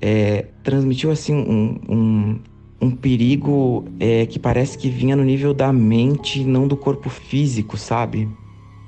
é, 0.00 0.46
transmitiu 0.62 1.10
assim 1.10 1.34
um, 1.34 1.80
um, 1.88 2.38
um 2.80 2.90
perigo 2.90 3.84
é, 3.98 4.24
que 4.26 4.38
parece 4.38 4.78
que 4.78 4.88
vinha 4.88 5.14
no 5.14 5.24
nível 5.24 5.52
da 5.52 5.72
mente, 5.72 6.42
não 6.44 6.66
do 6.66 6.76
corpo 6.76 7.10
físico, 7.10 7.76
sabe? 7.76 8.28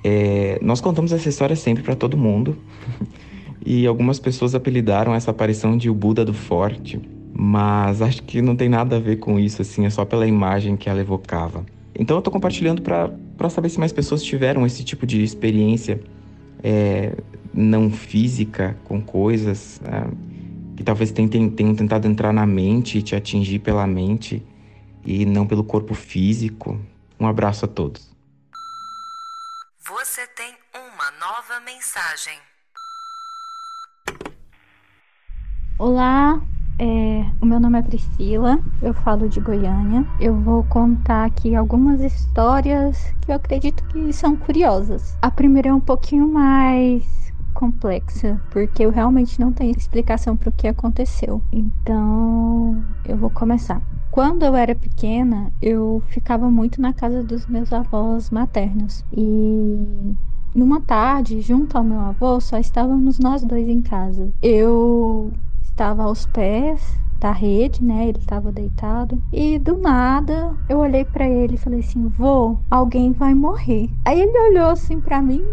É, 0.03 0.59
nós 0.63 0.81
contamos 0.81 1.13
essa 1.13 1.29
história 1.29 1.55
sempre 1.55 1.83
para 1.83 1.95
todo 1.95 2.17
mundo. 2.17 2.57
e 3.65 3.87
algumas 3.87 4.19
pessoas 4.19 4.55
apelidaram 4.55 5.15
essa 5.15 5.31
aparição 5.31 5.77
de 5.77 5.89
o 5.89 5.95
Buda 5.95 6.25
do 6.25 6.35
Forte, 6.35 7.01
mas 7.33 8.03
acho 8.03 8.23
que 8.23 8.43
não 8.43 8.57
tem 8.57 8.69
nada 8.69 8.97
a 8.97 9.01
ver 9.01 9.17
com 9.17 9.39
isso, 9.39 9.63
assim, 9.63 9.87
é 9.87 9.91
só 9.91 10.05
pela 10.05 10.27
imagem 10.27 10.77
que 10.77 10.89
ela 10.89 11.01
evocava. 11.01 11.65
Então 11.99 12.17
eu 12.17 12.23
tô 12.23 12.31
compartilhando 12.31 12.83
para 12.83 13.51
saber 13.51 13.69
se 13.69 13.79
mais 13.79 13.93
pessoas 13.93 14.23
tiveram 14.23 14.67
esse 14.67 14.83
tipo 14.83 15.07
de 15.07 15.23
experiência 15.23 16.01
é, 16.63 17.15
não 17.53 17.91
física 17.91 18.77
com 18.85 19.01
coisas 19.01 19.81
é, 19.85 20.32
que 20.77 20.83
talvez 20.83 21.13
tentem, 21.13 21.51
tenham 21.51 21.75
tentado 21.75 22.07
entrar 22.07 22.33
na 22.33 22.47
mente 22.47 22.99
e 22.99 23.03
te 23.03 23.15
atingir 23.15 23.59
pela 23.59 23.87
mente 23.87 24.45
e 25.05 25.25
não 25.25 25.47
pelo 25.47 25.65
corpo 25.65 25.95
físico. 25.95 26.81
Um 27.19 27.27
abraço 27.27 27.65
a 27.65 27.69
todos. 27.69 28.11
Você 29.87 30.27
tem 30.29 30.55
uma 30.75 31.11
nova 31.19 31.61
mensagem. 31.65 32.39
Olá, 35.79 36.41
é, 36.79 37.25
o 37.41 37.47
meu 37.47 37.61
nome 37.61 37.79
é 37.79 37.83
Priscila, 37.83 38.59
eu 38.81 38.95
falo 38.95 39.29
de 39.29 39.41
Goiânia. 39.41 40.07
Eu 40.21 40.35
vou 40.35 40.65
contar 40.65 41.25
aqui 41.25 41.55
algumas 41.55 42.01
histórias 42.01 42.99
que 43.21 43.31
eu 43.31 43.37
acredito 43.37 43.83
que 43.89 44.13
são 44.13 44.37
curiosas. 44.37 45.17
A 45.21 45.31
primeira 45.31 45.69
é 45.69 45.73
um 45.73 45.81
pouquinho 45.81 46.27
mais 46.29 47.22
complexa, 47.63 48.41
porque 48.51 48.85
eu 48.85 48.91
realmente 48.91 49.39
não 49.39 49.53
tenho 49.53 49.71
explicação 49.71 50.37
para 50.37 50.49
o 50.49 50.53
que 50.53 50.67
aconteceu. 50.67 51.41
Então, 51.53 52.85
eu 53.05 53.17
vou 53.17 53.31
começar. 53.31 53.81
Quando 54.11 54.43
eu 54.45 54.57
era 54.57 54.75
pequena, 54.75 55.53
eu 55.63 56.03
ficava 56.09 56.51
muito 56.51 56.81
na 56.81 56.93
casa 56.93 57.23
dos 57.23 57.47
meus 57.47 57.73
avós 57.73 58.31
maternos 58.31 59.05
e 59.17 60.17
numa 60.55 60.81
tarde, 60.81 61.41
junto 61.41 61.79
ao 61.79 61.85
meu 61.85 62.01
avô, 62.01 62.41
só 62.41 62.59
estávamos 62.59 63.21
nós 63.21 63.45
dois 63.45 63.69
em 63.69 63.81
casa. 63.81 64.29
Eu 64.43 65.33
estava 65.63 66.03
aos 66.03 66.27
pés 66.27 67.01
da 67.21 67.31
rede, 67.31 67.83
né? 67.85 68.09
Ele 68.09 68.19
estava 68.19 68.51
deitado. 68.51 69.23
E 69.33 69.57
do 69.61 69.81
nada, 69.81 70.57
eu 70.69 70.79
olhei 70.81 71.05
para 71.05 71.29
ele 71.29 71.55
e 71.55 71.59
falei 71.59 71.79
assim: 71.81 72.09
"Vô, 72.09 72.59
alguém 72.69 73.13
vai 73.13 73.33
morrer". 73.33 73.89
Aí 74.05 74.21
ele 74.21 74.37
olhou 74.51 74.71
assim 74.71 75.01
para 75.01 75.23
mim. 75.23 75.45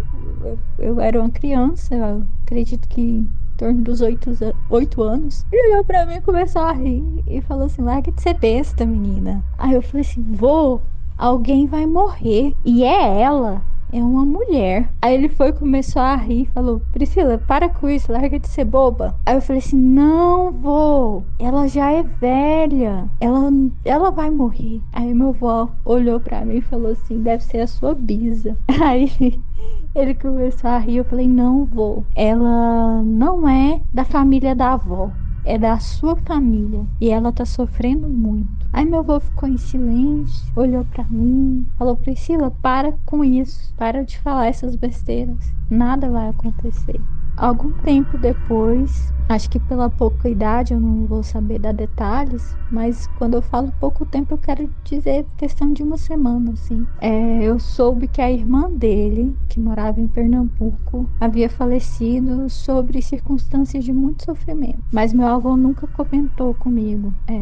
Eu, 0.44 0.60
eu, 0.78 1.00
era 1.02 1.20
uma 1.20 1.30
criança, 1.30 1.96
eu 1.96 2.24
acredito 2.44 2.88
que 2.88 3.28
torno 3.58 3.82
dos 3.84 4.02
oito, 4.02 4.32
oito 4.70 5.04
anos. 5.04 5.46
Ele 5.52 5.74
olhou 5.74 5.84
pra 5.84 6.06
mim 6.06 6.16
e 6.16 6.22
começou 6.22 6.62
a 6.62 6.72
rir 6.72 7.04
e 7.28 7.42
falou 7.42 7.66
assim: 7.66 7.82
larga 7.82 8.12
de 8.12 8.22
ser 8.22 8.36
besta, 8.36 8.86
menina. 8.86 9.44
Aí 9.58 9.74
eu 9.74 9.82
falei 9.82 10.02
assim: 10.02 10.22
vou, 10.22 10.82
alguém 11.18 11.68
vai 11.68 11.86
morrer. 11.86 12.56
E 12.64 12.84
é 12.84 13.22
ela 13.22 13.62
é 13.92 14.02
uma 14.02 14.26
mulher. 14.26 14.90
Aí 15.02 15.16
ele 15.16 15.30
foi, 15.30 15.52
começou 15.52 16.02
a 16.02 16.16
rir, 16.16 16.50
falou: 16.54 16.82
Priscila, 16.92 17.38
para 17.38 17.70
com 17.70 17.90
isso, 17.90 18.12
larga 18.12 18.40
de 18.40 18.48
ser 18.48 18.66
boba. 18.66 19.16
Aí 19.26 19.36
eu 19.36 19.42
falei 19.42 19.62
assim: 19.62 19.78
Não 19.78 20.52
vou, 20.52 21.24
ela 21.40 21.68
já 21.68 21.92
é 21.92 22.04
velha, 22.04 23.10
ela, 23.20 23.52
ela 23.86 24.12
vai 24.12 24.30
morrer. 24.30 24.82
Aí 24.94 25.14
meu 25.14 25.30
avô 25.30 25.70
olhou 25.86 26.20
para 26.20 26.46
mim 26.46 26.58
e 26.58 26.62
falou 26.62 26.92
assim: 26.92 27.22
Deve 27.22 27.44
ser 27.44 27.60
a 27.60 27.68
sua 27.68 27.94
bisa. 27.94 28.56
Aí 28.82 29.12
ele 29.96 30.14
começou 30.14 30.70
a 30.70 30.78
rir, 30.78 30.98
eu 30.98 31.06
falei: 31.06 31.28
Não 31.28 31.66
vou, 31.66 32.04
ela 32.16 33.02
não 33.04 33.48
é 33.48 33.82
da 33.94 34.06
família 34.06 34.56
da 34.56 34.74
avó 34.74 35.12
é 35.44 35.58
da 35.58 35.80
sua 35.80 36.16
família 36.18 36.88
e 37.00 37.10
ela 37.10 37.32
tá 37.34 37.46
sofrendo 37.46 38.10
muito. 38.10 38.68
Aí 38.72 38.86
meu 38.86 39.00
avô 39.00 39.20
ficou 39.20 39.48
em 39.50 39.58
silêncio, 39.58 40.52
olhou 40.56 40.86
para 40.86 41.08
mim, 41.10 41.72
falou: 41.78 41.98
Priscila, 41.98 42.52
para 42.52 42.94
com 43.06 43.24
isso, 43.24 43.74
para 43.76 44.04
de 44.06 44.20
falar 44.20 44.48
essas 44.48 44.76
besteiras, 44.76 45.54
nada 45.70 46.10
vai 46.12 46.30
acontecer. 46.30 47.06
Algum 47.40 47.72
tempo 47.72 48.18
depois, 48.18 49.14
acho 49.30 49.50
que 49.50 49.60
pela 49.62 49.90
pouca 49.90 50.28
idade 50.28 50.74
eu 50.74 50.80
não 50.80 51.06
vou 51.08 51.24
saber 51.24 51.58
dar 51.58 51.72
detalhes, 51.74 52.58
mas 52.70 53.08
quando 53.16 53.36
eu 53.36 53.42
falo 53.42 53.72
pouco 53.80 54.06
tempo 54.06 54.34
eu 54.34 54.38
quero 54.38 54.70
dizer 54.84 55.26
questão 55.38 55.72
de 55.72 55.82
uma 55.82 55.96
semana, 55.96 56.52
assim. 56.52 56.86
É, 57.00 57.42
eu 57.44 57.58
soube 57.58 58.10
que 58.10 58.22
a 58.22 58.30
irmã 58.30 58.70
dele, 58.76 59.38
que 59.48 59.58
morava 59.58 60.02
em 60.02 60.08
Pernambuco, 60.08 61.10
havia 61.18 61.50
falecido 61.50 62.50
sobre 62.50 63.02
circunstâncias 63.02 63.86
de 63.86 63.94
muito 63.94 64.26
sofrimento, 64.26 64.84
mas 64.92 65.14
meu 65.14 65.28
avô 65.28 65.56
nunca 65.56 65.88
comentou 65.88 66.54
comigo 66.54 67.16
é, 67.26 67.34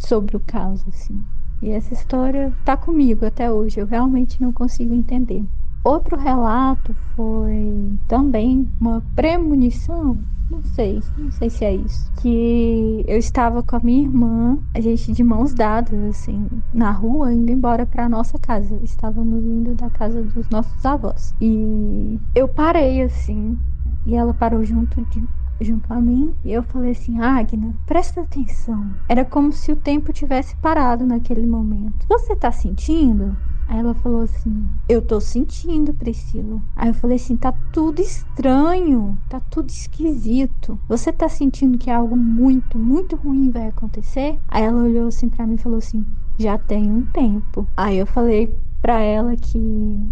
sobre 0.00 0.34
o 0.36 0.40
caso, 0.40 0.88
assim. 0.88 1.22
E 1.60 1.70
essa 1.70 1.92
história 1.92 2.54
tá 2.64 2.74
comigo 2.76 3.24
até 3.26 3.52
hoje, 3.52 3.80
eu 3.80 3.86
realmente 3.86 4.40
não 4.40 4.52
consigo 4.52 4.94
entender. 4.94 5.44
Outro 5.86 6.16
relato 6.16 6.96
foi 7.14 7.96
também 8.08 8.68
uma 8.80 9.00
premonição, 9.14 10.18
não 10.50 10.60
sei, 10.64 11.00
não 11.16 11.30
sei 11.30 11.48
se 11.48 11.64
é 11.64 11.76
isso. 11.76 12.10
Que 12.20 13.04
eu 13.06 13.16
estava 13.16 13.62
com 13.62 13.76
a 13.76 13.80
minha 13.80 14.02
irmã, 14.02 14.58
a 14.74 14.80
gente 14.80 15.12
de 15.12 15.22
mãos 15.22 15.54
dadas, 15.54 16.02
assim, 16.02 16.48
na 16.74 16.90
rua, 16.90 17.32
indo 17.32 17.52
embora 17.52 17.86
para 17.86 18.08
nossa 18.08 18.36
casa. 18.36 18.80
Estávamos 18.82 19.44
indo 19.44 19.76
da 19.76 19.88
casa 19.88 20.24
dos 20.24 20.50
nossos 20.50 20.84
avós. 20.84 21.32
E 21.40 22.18
eu 22.34 22.48
parei, 22.48 23.02
assim, 23.02 23.56
e 24.04 24.16
ela 24.16 24.34
parou 24.34 24.64
junto 24.64 25.00
de, 25.04 25.22
junto 25.60 25.92
a 25.92 26.00
mim 26.00 26.34
e 26.44 26.52
eu 26.52 26.64
falei 26.64 26.90
assim: 26.90 27.20
Agna, 27.20 27.72
presta 27.86 28.22
atenção. 28.22 28.90
Era 29.08 29.24
como 29.24 29.52
se 29.52 29.70
o 29.70 29.76
tempo 29.76 30.12
tivesse 30.12 30.56
parado 30.56 31.06
naquele 31.06 31.46
momento. 31.46 32.06
Você 32.08 32.34
tá 32.34 32.50
sentindo? 32.50 33.36
Aí 33.66 33.78
ela 33.78 33.94
falou 33.94 34.22
assim: 34.22 34.68
Eu 34.88 35.02
tô 35.02 35.20
sentindo, 35.20 35.92
Priscila. 35.94 36.62
Aí 36.74 36.90
eu 36.90 36.94
falei 36.94 37.16
assim: 37.16 37.36
Tá 37.36 37.52
tudo 37.72 38.00
estranho, 38.00 39.18
tá 39.28 39.40
tudo 39.50 39.70
esquisito. 39.70 40.78
Você 40.88 41.12
tá 41.12 41.28
sentindo 41.28 41.78
que 41.78 41.90
algo 41.90 42.16
muito, 42.16 42.78
muito 42.78 43.16
ruim 43.16 43.50
vai 43.50 43.68
acontecer? 43.68 44.38
Aí 44.48 44.62
ela 44.62 44.82
olhou 44.84 45.08
assim 45.08 45.28
para 45.28 45.46
mim 45.46 45.54
e 45.54 45.58
falou 45.58 45.78
assim: 45.78 46.04
Já 46.38 46.56
tem 46.58 46.90
um 46.92 47.04
tempo. 47.06 47.66
Aí 47.76 47.98
eu 47.98 48.06
falei 48.06 48.56
para 48.80 49.00
ela 49.00 49.34
que 49.36 49.58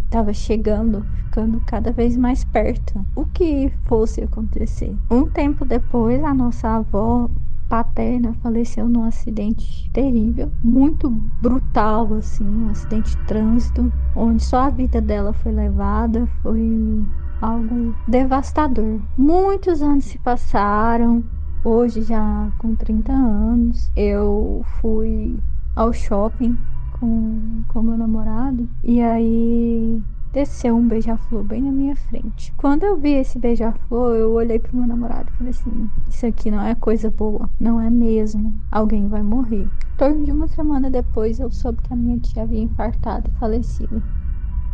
estava 0.05 0.33
chegando, 0.33 1.07
ficando 1.13 1.61
cada 1.65 1.93
vez 1.93 2.17
mais 2.17 2.43
perto. 2.45 3.07
O 3.15 3.25
que 3.25 3.71
fosse 3.85 4.23
acontecer. 4.23 4.97
Um 5.11 5.29
tempo 5.31 5.65
depois, 5.65 6.23
a 6.25 6.35
nossa 6.35 6.69
avó 6.69 7.29
paterna 7.69 8.35
faleceu 8.43 8.89
num 8.89 9.05
acidente 9.05 9.91
terrível, 9.93 10.51
muito 10.63 11.11
brutal, 11.11 12.15
assim, 12.15 12.45
um 12.45 12.71
acidente 12.71 13.17
de 13.17 13.27
trânsito, 13.27 13.93
onde 14.15 14.43
só 14.43 14.63
a 14.63 14.71
vida 14.71 15.01
dela 15.01 15.33
foi 15.33 15.53
levada, 15.53 16.27
foi 16.43 17.05
algo 17.41 17.95
devastador. 18.09 19.01
Muitos 19.17 19.83
anos 19.83 20.05
se 20.05 20.19
passaram, 20.19 21.23
hoje 21.65 22.03
já 22.03 22.51
com 22.59 22.75
30 22.75 23.13
anos, 23.13 23.91
eu 23.97 24.65
fui 24.81 25.37
ao 25.75 25.93
shopping 25.93 26.57
com, 26.99 27.63
com 27.69 27.83
meu 27.83 27.99
namorado 27.99 28.69
e 28.83 29.03
aí 29.03 30.01
desceu 30.35 30.77
um 30.77 30.89
beija-flor 30.89 31.45
bem 31.45 31.63
na 31.63 31.71
minha 31.71 31.95
frente. 31.95 32.53
Quando 32.57 32.83
eu 32.83 32.97
vi 32.97 33.13
esse 33.13 33.39
beija-flor, 33.39 34.17
eu 34.17 34.33
olhei 34.33 34.59
pro 34.59 34.77
meu 34.77 34.87
namorado 34.87 35.31
e 35.31 35.37
falei 35.37 35.51
assim: 35.51 35.89
Isso 36.11 36.27
aqui 36.27 36.51
não 36.51 36.61
é 36.61 36.75
coisa 36.75 37.09
boa, 37.09 37.49
não 37.59 37.81
é 37.81 37.89
mesmo. 37.89 38.53
Alguém 38.71 39.07
vai 39.07 39.23
morrer. 39.23 39.63
Em 39.63 39.97
torno 39.97 40.25
de 40.25 40.33
uma 40.33 40.49
semana 40.49 40.91
depois, 40.91 41.39
eu 41.39 41.53
soube 41.53 41.81
que 41.83 41.93
a 41.93 41.97
minha 41.97 42.19
tia 42.19 42.43
havia 42.43 42.61
infartado 42.61 43.31
e 43.31 43.39
falecido. 43.39 44.03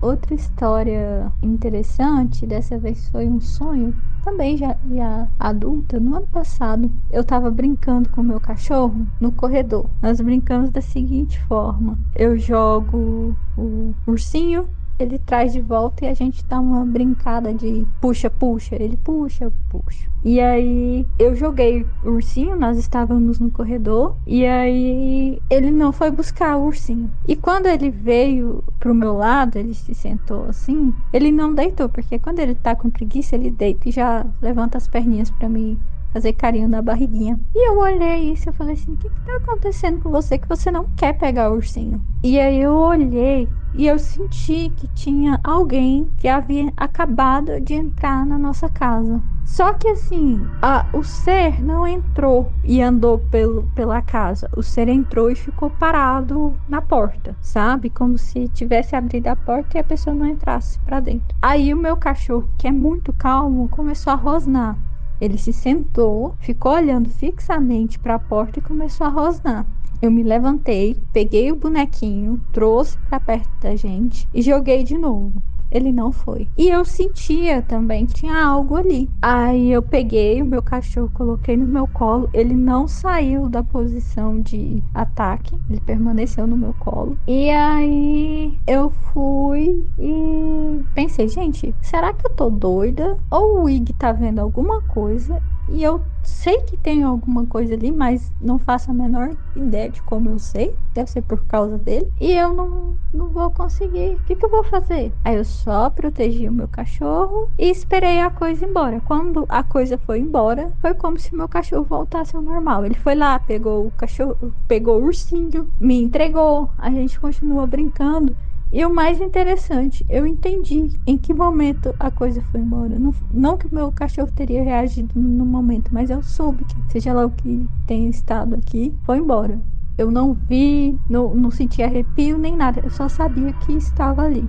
Outra 0.00 0.34
história 0.34 1.30
interessante, 1.42 2.46
dessa 2.46 2.78
vez 2.78 3.06
foi 3.10 3.28
um 3.28 3.38
sonho, 3.38 3.94
também 4.24 4.56
já, 4.56 4.74
já 4.90 5.28
adulta, 5.38 6.00
no 6.00 6.16
ano 6.16 6.26
passado, 6.28 6.90
eu 7.10 7.22
tava 7.22 7.50
brincando 7.50 8.08
com 8.08 8.22
o 8.22 8.24
meu 8.24 8.40
cachorro 8.40 9.06
no 9.20 9.30
corredor. 9.30 9.84
Nós 10.00 10.22
brincamos 10.22 10.70
da 10.70 10.80
seguinte 10.80 11.38
forma: 11.44 11.98
eu 12.16 12.38
jogo 12.38 13.36
o 13.58 13.94
ursinho 14.06 14.66
ele 15.02 15.18
traz 15.18 15.52
de 15.52 15.60
volta 15.60 16.04
e 16.04 16.08
a 16.08 16.14
gente 16.14 16.44
dá 16.44 16.60
uma 16.60 16.84
brincada 16.84 17.52
de 17.52 17.86
puxa, 18.00 18.30
puxa. 18.30 18.76
Ele 18.76 18.96
puxa, 18.96 19.50
puxa. 19.68 20.08
E 20.22 20.38
aí 20.38 21.06
eu 21.18 21.34
joguei 21.34 21.86
o 22.04 22.10
ursinho, 22.10 22.54
nós 22.54 22.76
estávamos 22.76 23.38
no 23.38 23.50
corredor, 23.50 24.16
e 24.26 24.44
aí 24.44 25.40
ele 25.48 25.70
não 25.70 25.92
foi 25.92 26.10
buscar 26.10 26.58
o 26.58 26.66
ursinho. 26.66 27.10
E 27.26 27.34
quando 27.34 27.66
ele 27.66 27.90
veio 27.90 28.62
pro 28.78 28.94
meu 28.94 29.14
lado, 29.14 29.56
ele 29.56 29.72
se 29.72 29.94
sentou 29.94 30.44
assim, 30.44 30.92
ele 31.10 31.32
não 31.32 31.54
deitou, 31.54 31.88
porque 31.88 32.18
quando 32.18 32.38
ele 32.40 32.54
tá 32.54 32.76
com 32.76 32.90
preguiça, 32.90 33.34
ele 33.34 33.50
deita 33.50 33.88
e 33.88 33.92
já 33.92 34.26
levanta 34.42 34.76
as 34.76 34.86
perninhas 34.86 35.30
para 35.30 35.48
mim 35.48 35.78
fazer 36.12 36.32
carinho 36.32 36.68
na 36.68 36.82
barriguinha. 36.82 37.38
E 37.54 37.68
eu 37.68 37.78
olhei 37.78 38.32
isso 38.32 38.48
e 38.48 38.52
falei 38.52 38.74
assim: 38.74 38.92
o 38.92 38.96
que, 38.96 39.08
que 39.08 39.20
tá 39.20 39.36
acontecendo 39.36 40.00
com 40.00 40.10
você 40.10 40.38
que 40.38 40.48
você 40.48 40.70
não 40.70 40.86
quer 40.96 41.14
pegar 41.14 41.50
o 41.50 41.54
ursinho? 41.54 42.00
E 42.22 42.38
aí 42.38 42.60
eu 42.60 42.74
olhei 42.74 43.48
e 43.74 43.86
eu 43.86 43.98
senti 43.98 44.70
que 44.70 44.88
tinha 44.88 45.40
alguém 45.44 46.10
que 46.18 46.28
havia 46.28 46.72
acabado 46.76 47.60
de 47.60 47.74
entrar 47.74 48.26
na 48.26 48.38
nossa 48.38 48.68
casa. 48.68 49.22
Só 49.44 49.72
que 49.72 49.88
assim, 49.88 50.40
a, 50.62 50.86
o 50.92 51.02
ser 51.02 51.62
não 51.62 51.86
entrou 51.86 52.52
e 52.64 52.80
andou 52.80 53.18
pelo, 53.18 53.64
pela 53.74 54.00
casa. 54.00 54.48
O 54.56 54.62
ser 54.62 54.88
entrou 54.88 55.30
e 55.30 55.34
ficou 55.34 55.70
parado 55.70 56.54
na 56.68 56.80
porta, 56.80 57.34
sabe? 57.40 57.90
Como 57.90 58.16
se 58.16 58.48
tivesse 58.48 58.94
abrido 58.94 59.28
a 59.28 59.36
porta 59.36 59.76
e 59.76 59.80
a 59.80 59.84
pessoa 59.84 60.14
não 60.14 60.26
entrasse 60.26 60.78
para 60.80 61.00
dentro. 61.00 61.36
Aí 61.42 61.72
o 61.74 61.76
meu 61.76 61.96
cachorro, 61.96 62.48
que 62.58 62.68
é 62.68 62.72
muito 62.72 63.12
calmo, 63.12 63.68
começou 63.68 64.12
a 64.12 64.16
rosnar. 64.16 64.76
Ele 65.20 65.36
se 65.36 65.52
sentou, 65.52 66.34
ficou 66.40 66.72
olhando 66.72 67.08
fixamente 67.08 67.98
para 67.98 68.14
a 68.14 68.18
porta 68.18 68.58
e 68.58 68.62
começou 68.62 69.06
a 69.06 69.10
rosnar. 69.10 69.66
Eu 70.00 70.10
me 70.10 70.22
levantei, 70.22 70.96
peguei 71.12 71.52
o 71.52 71.56
bonequinho, 71.56 72.40
trouxe 72.52 72.96
para 73.08 73.20
perto 73.20 73.50
da 73.60 73.76
gente 73.76 74.26
e 74.32 74.40
joguei 74.40 74.82
de 74.82 74.96
novo 74.96 75.42
ele 75.70 75.92
não 75.92 76.12
foi. 76.12 76.48
E 76.56 76.68
eu 76.68 76.84
sentia 76.84 77.62
também 77.62 78.06
que 78.06 78.14
tinha 78.14 78.44
algo 78.44 78.76
ali. 78.76 79.08
Aí 79.22 79.70
eu 79.70 79.82
peguei 79.82 80.42
o 80.42 80.46
meu 80.46 80.62
cachorro, 80.62 81.10
coloquei 81.12 81.56
no 81.56 81.66
meu 81.66 81.86
colo. 81.86 82.28
Ele 82.32 82.54
não 82.54 82.88
saiu 82.88 83.48
da 83.48 83.62
posição 83.62 84.40
de 84.40 84.82
ataque, 84.92 85.56
ele 85.68 85.80
permaneceu 85.80 86.46
no 86.46 86.56
meu 86.56 86.74
colo. 86.74 87.18
E 87.26 87.50
aí 87.50 88.58
eu 88.66 88.90
fui 88.90 89.86
e 89.98 90.84
pensei, 90.94 91.28
gente, 91.28 91.74
será 91.80 92.12
que 92.12 92.26
eu 92.26 92.34
tô 92.34 92.50
doida? 92.50 93.18
Ou 93.30 93.64
o 93.64 93.68
Ig 93.68 93.92
tá 93.94 94.12
vendo 94.12 94.40
alguma 94.40 94.82
coisa 94.82 95.40
e 95.68 95.82
eu 95.82 96.04
sei 96.30 96.60
que 96.62 96.76
tem 96.76 97.02
alguma 97.02 97.44
coisa 97.46 97.74
ali, 97.74 97.90
mas 97.90 98.32
não 98.40 98.58
faço 98.58 98.90
a 98.90 98.94
menor 98.94 99.30
ideia 99.54 99.90
de 99.90 100.02
como 100.02 100.30
eu 100.30 100.38
sei. 100.38 100.74
Deve 100.94 101.10
ser 101.10 101.22
por 101.22 101.44
causa 101.44 101.76
dele. 101.78 102.10
E 102.20 102.32
eu 102.32 102.54
não, 102.54 102.96
não 103.12 103.28
vou 103.28 103.50
conseguir. 103.50 104.14
O 104.14 104.24
que, 104.24 104.36
que 104.36 104.44
eu 104.44 104.50
vou 104.50 104.64
fazer? 104.64 105.12
Aí 105.24 105.36
eu 105.36 105.44
só 105.44 105.90
protegi 105.90 106.48
o 106.48 106.52
meu 106.52 106.68
cachorro 106.68 107.48
e 107.58 107.68
esperei 107.70 108.20
a 108.20 108.30
coisa 108.30 108.64
embora. 108.64 109.00
Quando 109.00 109.44
a 109.48 109.62
coisa 109.62 109.98
foi 109.98 110.20
embora, 110.20 110.72
foi 110.80 110.94
como 110.94 111.18
se 111.18 111.34
meu 111.34 111.48
cachorro 111.48 111.84
voltasse 111.84 112.34
ao 112.34 112.42
normal. 112.42 112.84
Ele 112.84 112.94
foi 112.94 113.14
lá, 113.14 113.38
pegou 113.38 113.86
o 113.86 113.90
cachorro, 113.92 114.54
pegou 114.66 115.00
o 115.00 115.04
ursinho, 115.04 115.70
me 115.78 116.00
entregou. 116.00 116.70
A 116.78 116.90
gente 116.90 117.20
continuou 117.20 117.66
brincando. 117.66 118.36
E 118.72 118.84
o 118.86 118.94
mais 118.94 119.20
interessante, 119.20 120.04
eu 120.08 120.24
entendi 120.26 120.92
em 121.04 121.18
que 121.18 121.34
momento 121.34 121.92
a 121.98 122.08
coisa 122.10 122.40
foi 122.52 122.60
embora. 122.60 122.98
Não, 123.00 123.12
não 123.32 123.58
que 123.58 123.66
o 123.66 123.74
meu 123.74 123.90
cachorro 123.92 124.30
teria 124.30 124.62
reagido 124.62 125.20
no 125.20 125.44
momento, 125.44 125.92
mas 125.92 126.08
eu 126.08 126.22
soube 126.22 126.64
que, 126.64 126.80
seja 126.88 127.12
lá 127.12 127.26
o 127.26 127.32
que 127.32 127.68
tenha 127.84 128.08
estado 128.08 128.54
aqui, 128.54 128.96
foi 129.04 129.18
embora. 129.18 129.60
Eu 129.98 130.10
não 130.10 130.32
vi, 130.34 131.00
não, 131.08 131.34
não 131.34 131.50
senti 131.50 131.82
arrepio 131.82 132.38
nem 132.38 132.56
nada, 132.56 132.80
eu 132.84 132.90
só 132.90 133.08
sabia 133.08 133.52
que 133.52 133.72
estava 133.72 134.22
ali. 134.22 134.48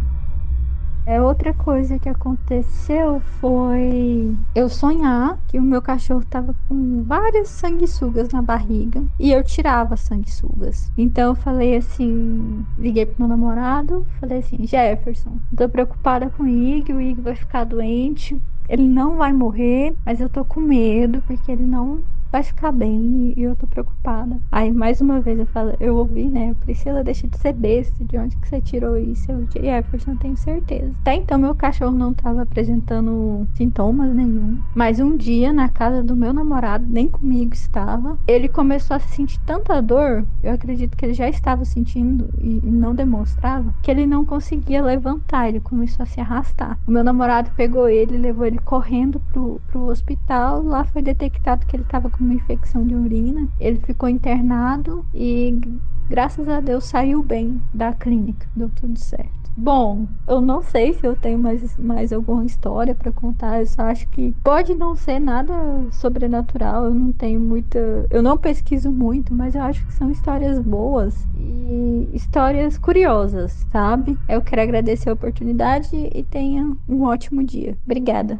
É, 1.11 1.21
outra 1.21 1.53
coisa 1.53 1.99
que 1.99 2.07
aconteceu 2.07 3.19
foi 3.41 4.33
eu 4.55 4.69
sonhar 4.69 5.37
que 5.49 5.59
o 5.59 5.61
meu 5.61 5.81
cachorro 5.81 6.23
tava 6.23 6.55
com 6.69 7.03
várias 7.03 7.49
sanguessugas 7.49 8.29
na 8.29 8.41
barriga 8.41 9.03
e 9.19 9.29
eu 9.29 9.43
tirava 9.43 9.97
sanguessugas. 9.97 10.89
Então 10.97 11.31
eu 11.31 11.35
falei 11.35 11.75
assim, 11.75 12.65
liguei 12.77 13.05
pro 13.05 13.15
meu 13.19 13.27
namorado, 13.27 14.07
falei 14.21 14.37
assim, 14.37 14.65
Jefferson, 14.65 15.37
tô 15.53 15.67
preocupada 15.67 16.29
com 16.29 16.43
o 16.43 16.47
Ig, 16.47 16.93
o 16.93 17.01
Ig 17.01 17.19
vai 17.19 17.35
ficar 17.35 17.65
doente, 17.65 18.41
ele 18.69 18.87
não 18.87 19.17
vai 19.17 19.33
morrer, 19.33 19.93
mas 20.05 20.21
eu 20.21 20.29
tô 20.29 20.45
com 20.45 20.61
medo 20.61 21.21
porque 21.27 21.51
ele 21.51 21.65
não 21.65 21.99
vai 22.31 22.43
ficar 22.43 22.71
bem 22.71 23.33
e 23.35 23.43
eu 23.43 23.55
tô 23.55 23.67
preocupada. 23.67 24.39
Aí 24.51 24.71
mais 24.71 25.01
uma 25.01 25.19
vez 25.19 25.39
eu 25.39 25.45
falo, 25.47 25.73
eu 25.79 25.97
ouvi, 25.97 26.27
né? 26.27 26.55
Priscila, 26.61 27.03
deixa 27.03 27.27
de 27.27 27.37
ser 27.37 27.53
besta, 27.53 28.03
de 28.03 28.17
onde 28.17 28.35
que 28.37 28.47
você 28.47 28.61
tirou 28.61 28.97
isso? 28.97 29.31
Eu 29.31 29.47
Jefferson, 29.51 30.15
tenho 30.15 30.37
certeza. 30.37 30.91
Até 31.01 31.15
então 31.15 31.37
meu 31.37 31.53
cachorro 31.55 31.91
não 31.91 32.13
tava 32.13 32.43
apresentando 32.43 33.47
sintomas 33.55 34.13
nenhum. 34.15 34.59
Mas 34.75 34.99
um 34.99 35.17
dia, 35.17 35.51
na 35.51 35.69
casa 35.69 36.03
do 36.03 36.15
meu 36.15 36.33
namorado, 36.33 36.85
nem 36.87 37.07
comigo 37.07 37.53
estava, 37.53 38.17
ele 38.27 38.47
começou 38.47 38.95
a 38.95 38.99
sentir 38.99 39.39
tanta 39.41 39.81
dor, 39.81 40.25
eu 40.43 40.53
acredito 40.53 40.95
que 40.95 41.05
ele 41.05 41.13
já 41.13 41.27
estava 41.27 41.65
sentindo 41.65 42.29
e, 42.39 42.61
não 42.63 42.95
demonstrava, 42.95 43.73
que 43.81 43.91
ele 43.91 44.05
não 44.05 44.25
conseguia 44.25 44.83
levantar, 44.83 45.49
ele 45.49 45.59
começou 45.59 46.03
a 46.03 46.05
se 46.05 46.19
arrastar. 46.19 46.77
O 46.87 46.91
meu 46.91 47.03
namorado 47.03 47.51
pegou 47.55 47.89
ele, 47.89 48.17
levou 48.17 48.45
ele 48.45 48.59
correndo 48.59 49.19
pro, 49.31 49.59
pro 49.69 49.87
hospital, 49.87 50.63
lá 50.63 50.83
foi 50.83 51.01
detectado 51.01 51.65
que 51.65 51.75
ele 51.75 51.83
tava 51.83 52.09
com 52.21 52.25
uma 52.25 52.35
infecção 52.35 52.85
de 52.85 52.93
urina. 52.93 53.49
Ele 53.59 53.79
ficou 53.79 54.07
internado 54.07 55.03
e 55.13 55.59
graças 56.07 56.47
a 56.47 56.59
Deus 56.59 56.85
saiu 56.85 57.23
bem 57.23 57.59
da 57.73 57.91
clínica, 57.93 58.47
deu 58.55 58.69
tudo 58.69 58.97
certo. 58.99 59.41
Bom, 59.57 60.07
eu 60.27 60.39
não 60.39 60.61
sei 60.61 60.93
se 60.93 61.05
eu 61.05 61.13
tenho 61.13 61.37
mais, 61.37 61.77
mais 61.77 62.13
alguma 62.13 62.45
história 62.45 62.95
para 62.95 63.11
contar. 63.11 63.59
Eu 63.59 63.65
só 63.65 63.81
acho 63.81 64.07
que 64.07 64.33
pode 64.41 64.73
não 64.73 64.95
ser 64.95 65.19
nada 65.19 65.53
sobrenatural. 65.91 66.85
Eu 66.85 66.93
não 66.93 67.11
tenho 67.11 67.37
muita. 67.37 68.07
Eu 68.09 68.23
não 68.23 68.37
pesquiso 68.37 68.89
muito, 68.89 69.33
mas 69.33 69.53
eu 69.53 69.61
acho 69.61 69.85
que 69.85 69.93
são 69.93 70.09
histórias 70.09 70.57
boas 70.57 71.27
e 71.37 72.09
histórias 72.13 72.77
curiosas, 72.77 73.65
sabe? 73.73 74.17
Eu 74.29 74.41
quero 74.41 74.61
agradecer 74.61 75.09
a 75.09 75.13
oportunidade 75.13 75.89
e 75.93 76.23
tenha 76.23 76.71
um 76.87 77.03
ótimo 77.03 77.43
dia. 77.43 77.77
Obrigada. 77.83 78.39